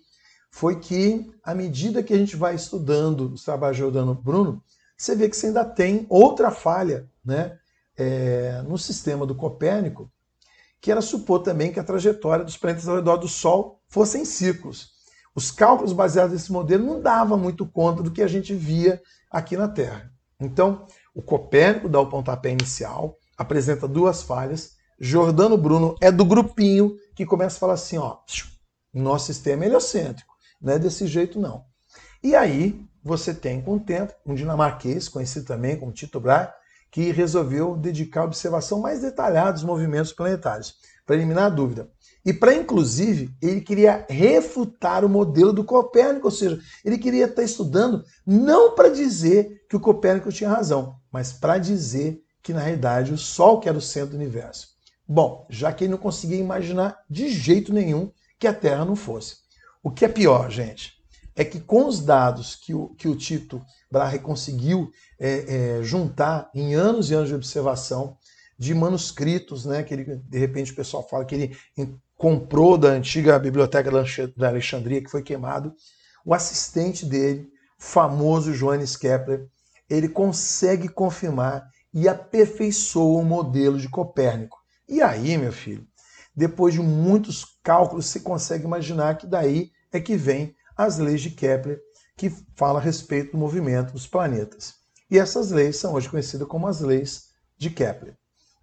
foi 0.51 0.79
que 0.79 1.33
à 1.43 1.55
medida 1.55 2.03
que 2.03 2.15
a 2.15 2.17
gente 2.17 2.37
vai 2.37 2.55
estudando 2.55 3.33
os 3.33 3.43
trabalhos 3.45 3.77
de 3.77 3.83
Giordano 3.83 4.15
Bruno, 4.15 4.63
você 4.97 5.15
vê 5.15 5.29
que 5.29 5.37
você 5.37 5.49
ainda 5.49 5.65
tem 5.65 6.07
outra 6.09 6.51
falha 6.51 7.09
né, 7.25 7.59
é, 7.97 8.63
no 8.63 8.79
sistema 8.79 9.27
do 9.27 9.35
Copérnico, 9.35 10.11
que 10.81 10.91
era 10.91 11.01
supor 11.01 11.41
também 11.41 11.73
que 11.73 11.81
a 11.81 11.85
trajetória 11.85 12.45
dos 12.45 12.57
planetas 12.57 12.89
ao 12.89 12.97
redor 12.97 13.17
do 13.17 13.29
Sol 13.29 13.81
fossem 13.89 14.25
ciclos. 14.25 14.93
Os 15.35 15.51
cálculos 15.51 15.93
baseados 15.93 16.33
nesse 16.33 16.53
modelo 16.53 16.85
não 16.85 17.01
davam 17.01 17.39
muito 17.39 17.67
conta 17.67 18.03
do 18.03 18.11
que 18.11 18.23
a 18.23 18.29
gente 18.29 18.55
via 18.55 19.03
aqui 19.31 19.57
na 19.57 19.67
Terra. 19.67 20.13
Então, 20.39 20.87
o 21.15 21.23
Copérnico 21.23 21.89
dá 21.89 21.99
o 22.01 22.09
pontapé 22.09 22.51
inicial, 22.51 23.17
apresenta 23.37 23.89
duas 23.89 24.23
falhas. 24.23 24.77
Jordano 24.99 25.57
Bruno 25.57 25.97
é 26.01 26.13
do 26.13 26.25
grupinho 26.25 26.97
que 27.17 27.27
começa 27.27 27.57
a 27.57 27.61
falar 27.61 27.75
assim: 27.75 27.99
ó, 27.99 28.19
nosso 28.93 29.27
sistema 29.27 29.65
é 29.65 29.67
heliocêntrico, 29.67 30.35
não 30.61 30.75
é 30.75 30.79
desse 30.79 31.07
jeito 31.07 31.41
não. 31.41 31.65
E 32.23 32.37
aí 32.37 32.81
você 33.05 33.35
tem, 33.35 33.61
com 33.61 33.77
o 33.77 33.81
tempo, 33.81 34.15
um 34.25 34.35
dinamarquês, 34.35 35.09
conhecido 35.09 35.45
também 35.45 35.77
como 35.77 35.93
Tito 35.93 36.19
Brahe, 36.19 36.49
que 36.91 37.11
resolveu 37.13 37.77
dedicar 37.77 38.23
a 38.23 38.25
observação 38.25 38.81
mais 38.81 39.03
detalhada 39.03 39.53
dos 39.53 39.65
movimentos 39.65 40.13
planetários, 40.13 40.77
para 41.05 41.17
eliminar 41.17 41.47
a 41.47 41.51
dúvida. 41.51 41.91
E 42.25 42.33
para, 42.33 42.55
inclusive, 42.55 43.35
ele 43.43 43.61
queria 43.61 44.07
refutar 44.09 45.05
o 45.05 45.09
modelo 45.09 45.53
do 45.53 45.65
Copérnico, 45.65 46.29
ou 46.29 46.31
seja, 46.31 46.59
ele 46.83 46.97
queria 46.97 47.27
estar 47.27 47.43
estudando 47.43 48.03
não 48.27 48.75
para 48.75 48.89
dizer 48.89 49.67
que 49.69 49.77
o 49.77 49.81
Copérnico 49.81 50.33
tinha 50.33 50.49
razão, 50.49 50.97
mas 51.13 51.33
para 51.33 51.59
dizer 51.59 52.23
que, 52.43 52.55
na 52.55 52.61
realidade, 52.61 53.13
o 53.13 53.19
Sol 53.19 53.61
que 53.61 53.69
era 53.69 53.77
o 53.77 53.83
centro 53.83 54.11
do 54.11 54.17
universo. 54.17 54.69
Bom, 55.07 55.47
já 55.51 55.71
que 55.71 55.85
ele 55.85 55.91
não 55.91 55.99
conseguia 55.99 56.39
imaginar 56.39 56.99
de 57.11 57.29
jeito 57.29 57.75
nenhum 57.75 58.11
que 58.39 58.47
a 58.47 58.55
Terra 58.55 58.87
não 58.87 58.97
fosse. 58.97 59.37
O 59.83 59.91
que 59.91 60.07
é 60.07 60.09
pior, 60.09 60.51
gente, 60.51 60.95
é 61.37 61.45
que 61.45 61.61
com 61.61 61.87
os 61.87 62.01
dados 62.01 62.55
que 62.55 62.75
o, 62.75 62.89
que 62.91 63.09
o 63.09 63.17
Tito 63.17 63.61
Brahe 63.91 64.19
conseguiu 64.19 64.91
é, 65.19 65.79
é, 65.79 65.83
juntar 65.83 66.51
em 66.55 66.75
anos 66.75 67.11
e 67.11 67.15
anos 67.15 67.29
de 67.29 67.35
observação, 67.35 68.17
de 68.59 68.73
manuscritos, 68.75 69.65
né, 69.65 69.83
que 69.83 69.93
ele, 69.93 70.05
de 70.05 70.39
repente 70.39 70.73
o 70.73 70.77
pessoal 70.77 71.07
fala 71.09 71.25
que 71.25 71.35
ele 71.35 71.57
comprou 72.17 72.79
da 72.79 72.89
antiga 72.89 73.39
biblioteca 73.39 73.91
da 74.37 74.49
Alexandria, 74.49 75.03
que 75.03 75.11
foi 75.11 75.23
queimado, 75.23 75.75
o 76.25 76.33
assistente 76.33 77.05
dele, 77.05 77.51
famoso 77.77 78.53
Johannes 78.53 78.97
Kepler, 78.97 79.47
ele 79.91 80.09
consegue 80.09 80.89
confirmar 80.89 81.69
e 81.93 82.09
aperfeiçoa 82.09 83.21
o 83.21 83.25
modelo 83.25 83.79
de 83.79 83.89
Copérnico. 83.89 84.59
E 84.89 85.03
aí, 85.03 85.37
meu 85.37 85.53
filho, 85.53 85.87
depois 86.35 86.75
de 86.75 86.81
muitos 86.81 87.45
cálculos, 87.63 88.07
você 88.07 88.21
consegue 88.21 88.65
imaginar 88.65 89.19
que 89.19 89.27
daí 89.27 89.71
é 89.93 90.01
que 90.01 90.17
vem 90.17 90.55
as 90.77 90.99
leis 90.99 91.21
de 91.21 91.31
Kepler, 91.31 91.81
que 92.17 92.31
fala 92.55 92.79
a 92.79 92.83
respeito 92.83 93.33
do 93.33 93.39
movimento 93.39 93.93
dos 93.93 94.07
planetas. 94.07 94.75
E 95.11 95.19
essas 95.19 95.51
leis 95.51 95.77
são 95.77 95.95
hoje 95.95 96.09
conhecidas 96.09 96.49
como 96.49 96.67
as 96.67 96.81
leis 96.81 97.31
de 97.57 97.71
Kepler. 97.71 98.17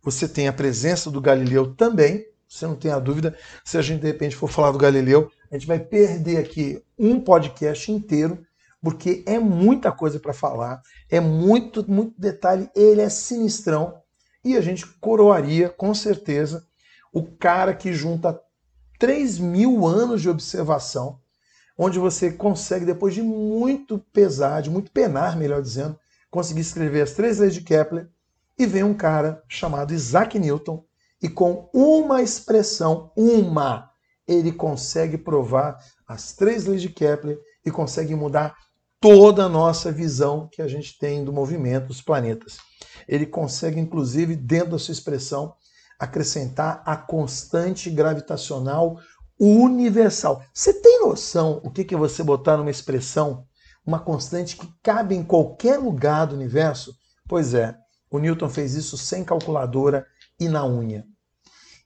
Você 0.03 0.27
tem 0.27 0.47
a 0.47 0.53
presença 0.53 1.11
do 1.11 1.21
Galileu 1.21 1.75
também, 1.75 2.25
você 2.47 2.67
não 2.67 2.75
tem 2.75 2.91
a 2.91 2.99
dúvida, 2.99 3.37
se 3.63 3.77
a 3.77 3.81
gente 3.81 4.01
de 4.01 4.07
repente 4.07 4.35
for 4.35 4.49
falar 4.49 4.71
do 4.71 4.77
Galileu, 4.77 5.31
a 5.49 5.55
gente 5.55 5.67
vai 5.67 5.79
perder 5.79 6.37
aqui 6.37 6.83
um 6.97 7.19
podcast 7.19 7.89
inteiro, 7.91 8.45
porque 8.81 9.23
é 9.25 9.39
muita 9.39 9.91
coisa 9.91 10.19
para 10.19 10.33
falar, 10.33 10.81
é 11.09 11.19
muito, 11.19 11.89
muito 11.89 12.19
detalhe, 12.19 12.69
ele 12.75 12.99
é 12.99 13.09
sinistrão, 13.09 14.01
e 14.43 14.57
a 14.57 14.61
gente 14.61 14.85
coroaria 14.99 15.69
com 15.69 15.93
certeza 15.93 16.65
o 17.13 17.23
cara 17.23 17.75
que 17.75 17.93
junta 17.93 18.37
3 18.99 19.39
mil 19.39 19.85
anos 19.85 20.21
de 20.21 20.29
observação, 20.29 21.20
onde 21.77 21.99
você 21.99 22.31
consegue, 22.31 22.85
depois 22.85 23.13
de 23.13 23.21
muito 23.21 23.99
pesar, 24.11 24.61
de 24.61 24.69
muito 24.69 24.91
penar, 24.91 25.37
melhor 25.37 25.61
dizendo, 25.61 25.97
conseguir 26.29 26.61
escrever 26.61 27.01
as 27.01 27.11
três 27.11 27.39
leis 27.39 27.53
de 27.53 27.61
Kepler, 27.61 28.09
e 28.57 28.65
vem 28.65 28.83
um 28.83 28.93
cara 28.93 29.43
chamado 29.47 29.93
Isaac 29.93 30.37
Newton, 30.37 30.83
e 31.21 31.29
com 31.29 31.69
uma 31.73 32.21
expressão, 32.21 33.11
uma, 33.15 33.89
ele 34.27 34.51
consegue 34.51 35.17
provar 35.17 35.77
as 36.07 36.33
três 36.33 36.65
leis 36.65 36.81
de 36.81 36.89
Kepler 36.89 37.39
e 37.65 37.71
consegue 37.71 38.15
mudar 38.15 38.55
toda 38.99 39.45
a 39.45 39.49
nossa 39.49 39.91
visão 39.91 40.47
que 40.51 40.61
a 40.61 40.67
gente 40.67 40.97
tem 40.97 41.23
do 41.23 41.33
movimento 41.33 41.87
dos 41.87 42.01
planetas. 42.01 42.57
Ele 43.07 43.25
consegue, 43.25 43.79
inclusive, 43.79 44.35
dentro 44.35 44.71
da 44.71 44.79
sua 44.79 44.91
expressão, 44.91 45.55
acrescentar 45.99 46.81
a 46.85 46.95
constante 46.95 47.89
gravitacional 47.89 48.99
universal. 49.43 50.43
Você 50.53 50.71
tem 50.73 50.99
noção 50.99 51.59
o 51.63 51.71
que 51.71 51.95
é 51.95 51.97
você 51.97 52.23
botar 52.23 52.57
numa 52.57 52.69
expressão 52.69 53.47
uma 53.83 53.99
constante 53.99 54.55
que 54.55 54.71
cabe 54.83 55.15
em 55.15 55.23
qualquer 55.23 55.79
lugar 55.79 56.27
do 56.27 56.35
universo? 56.35 56.95
Pois 57.27 57.55
é, 57.55 57.75
o 58.11 58.19
Newton 58.19 58.49
fez 58.49 58.75
isso 58.75 58.97
sem 58.97 59.23
calculadora 59.23 60.05
e 60.39 60.47
na 60.47 60.65
unha. 60.65 61.05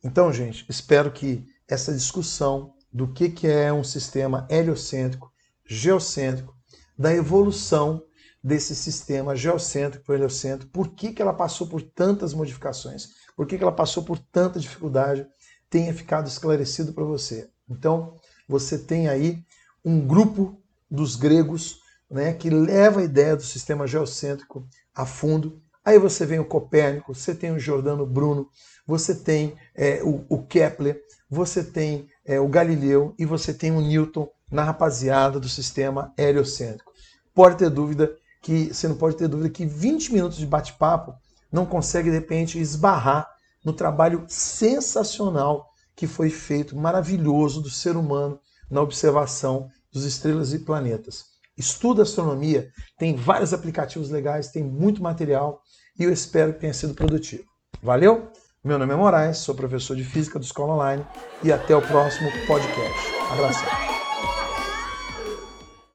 Então, 0.03 0.33
gente, 0.33 0.65
espero 0.69 1.11
que 1.11 1.45
essa 1.67 1.93
discussão 1.93 2.73
do 2.91 3.07
que, 3.07 3.29
que 3.29 3.47
é 3.47 3.71
um 3.71 3.83
sistema 3.83 4.45
heliocêntrico, 4.49 5.31
geocêntrico, 5.65 6.53
da 6.97 7.13
evolução 7.13 8.03
desse 8.43 8.75
sistema 8.75 9.35
geocêntrico 9.35 10.05
para 10.05 10.15
heliocêntrico, 10.15 10.71
por 10.71 10.89
que, 10.89 11.11
que 11.11 11.21
ela 11.21 11.33
passou 11.33 11.67
por 11.67 11.81
tantas 11.81 12.33
modificações, 12.33 13.09
por 13.35 13.47
que, 13.47 13.57
que 13.57 13.63
ela 13.63 13.71
passou 13.71 14.03
por 14.03 14.19
tanta 14.19 14.59
dificuldade, 14.59 15.27
tenha 15.75 15.93
ficado 15.93 16.27
esclarecido 16.27 16.93
para 16.93 17.03
você. 17.03 17.49
Então, 17.69 18.15
você 18.47 18.77
tem 18.77 19.09
aí 19.09 19.43
um 19.83 19.99
grupo 19.99 20.57
dos 20.89 21.17
gregos 21.17 21.79
né, 22.09 22.31
que 22.33 22.49
leva 22.49 23.01
a 23.01 23.03
ideia 23.03 23.35
do 23.35 23.43
sistema 23.43 23.85
geocêntrico 23.85 24.65
a 24.93 25.05
fundo 25.05 25.61
Aí 25.85 25.99
você 25.99 26.25
vem 26.25 26.39
o 26.39 26.45
Copérnico, 26.45 27.13
você 27.13 27.35
tem 27.35 27.51
o 27.51 27.59
Giordano 27.59 28.07
Bruno, 28.07 28.49
você 28.87 29.13
tem 29.13 29.55
é, 29.75 30.01
o, 30.03 30.25
o, 30.27 30.41
Kepler, 30.41 30.99
você 31.29 31.63
tem 31.63 32.07
é, 32.25 32.39
o 32.39 32.47
Galileu 32.47 33.13
e 33.19 33.25
você 33.25 33.53
tem 33.53 33.71
o 33.71 33.79
Newton 33.79 34.27
na 34.51 34.63
rapaziada 34.63 35.39
do 35.39 35.47
sistema 35.47 36.11
heliocêntrico. 36.17 36.91
Pode 37.35 37.57
ter 37.57 37.69
dúvida 37.69 38.15
que 38.41 38.73
você 38.73 38.87
não 38.87 38.95
pode 38.95 39.15
ter 39.15 39.27
dúvida 39.27 39.47
que 39.47 39.63
20 39.63 40.11
minutos 40.11 40.39
de 40.39 40.47
bate-papo 40.47 41.13
não 41.51 41.67
consegue 41.67 42.09
de 42.09 42.15
repente 42.15 42.59
esbarrar 42.59 43.34
no 43.65 43.73
trabalho 43.73 44.23
sensacional 44.27 45.67
que 45.95 46.05
foi 46.05 46.29
feito, 46.29 46.75
maravilhoso 46.75 47.61
do 47.61 47.69
ser 47.69 47.97
humano 47.97 48.39
na 48.69 48.81
observação 48.81 49.67
dos 49.91 50.05
estrelas 50.05 50.53
e 50.53 50.59
planetas. 50.59 51.25
Estuda 51.57 52.03
astronomia, 52.03 52.69
tem 52.97 53.15
vários 53.15 53.53
aplicativos 53.53 54.09
legais, 54.09 54.49
tem 54.49 54.63
muito 54.63 55.01
material 55.01 55.61
e 55.97 56.03
eu 56.03 56.11
espero 56.11 56.53
que 56.53 56.59
tenha 56.59 56.73
sido 56.73 56.93
produtivo. 56.93 57.45
Valeu? 57.81 58.29
Meu 58.63 58.77
nome 58.77 58.93
é 58.93 58.95
Moraes, 58.95 59.37
sou 59.37 59.55
professor 59.55 59.95
de 59.95 60.03
Física 60.03 60.37
do 60.37 60.43
Escola 60.43 60.73
Online 60.73 61.05
e 61.43 61.51
até 61.51 61.75
o 61.75 61.81
próximo 61.81 62.29
podcast. 62.45 63.13
Abração. 63.31 63.84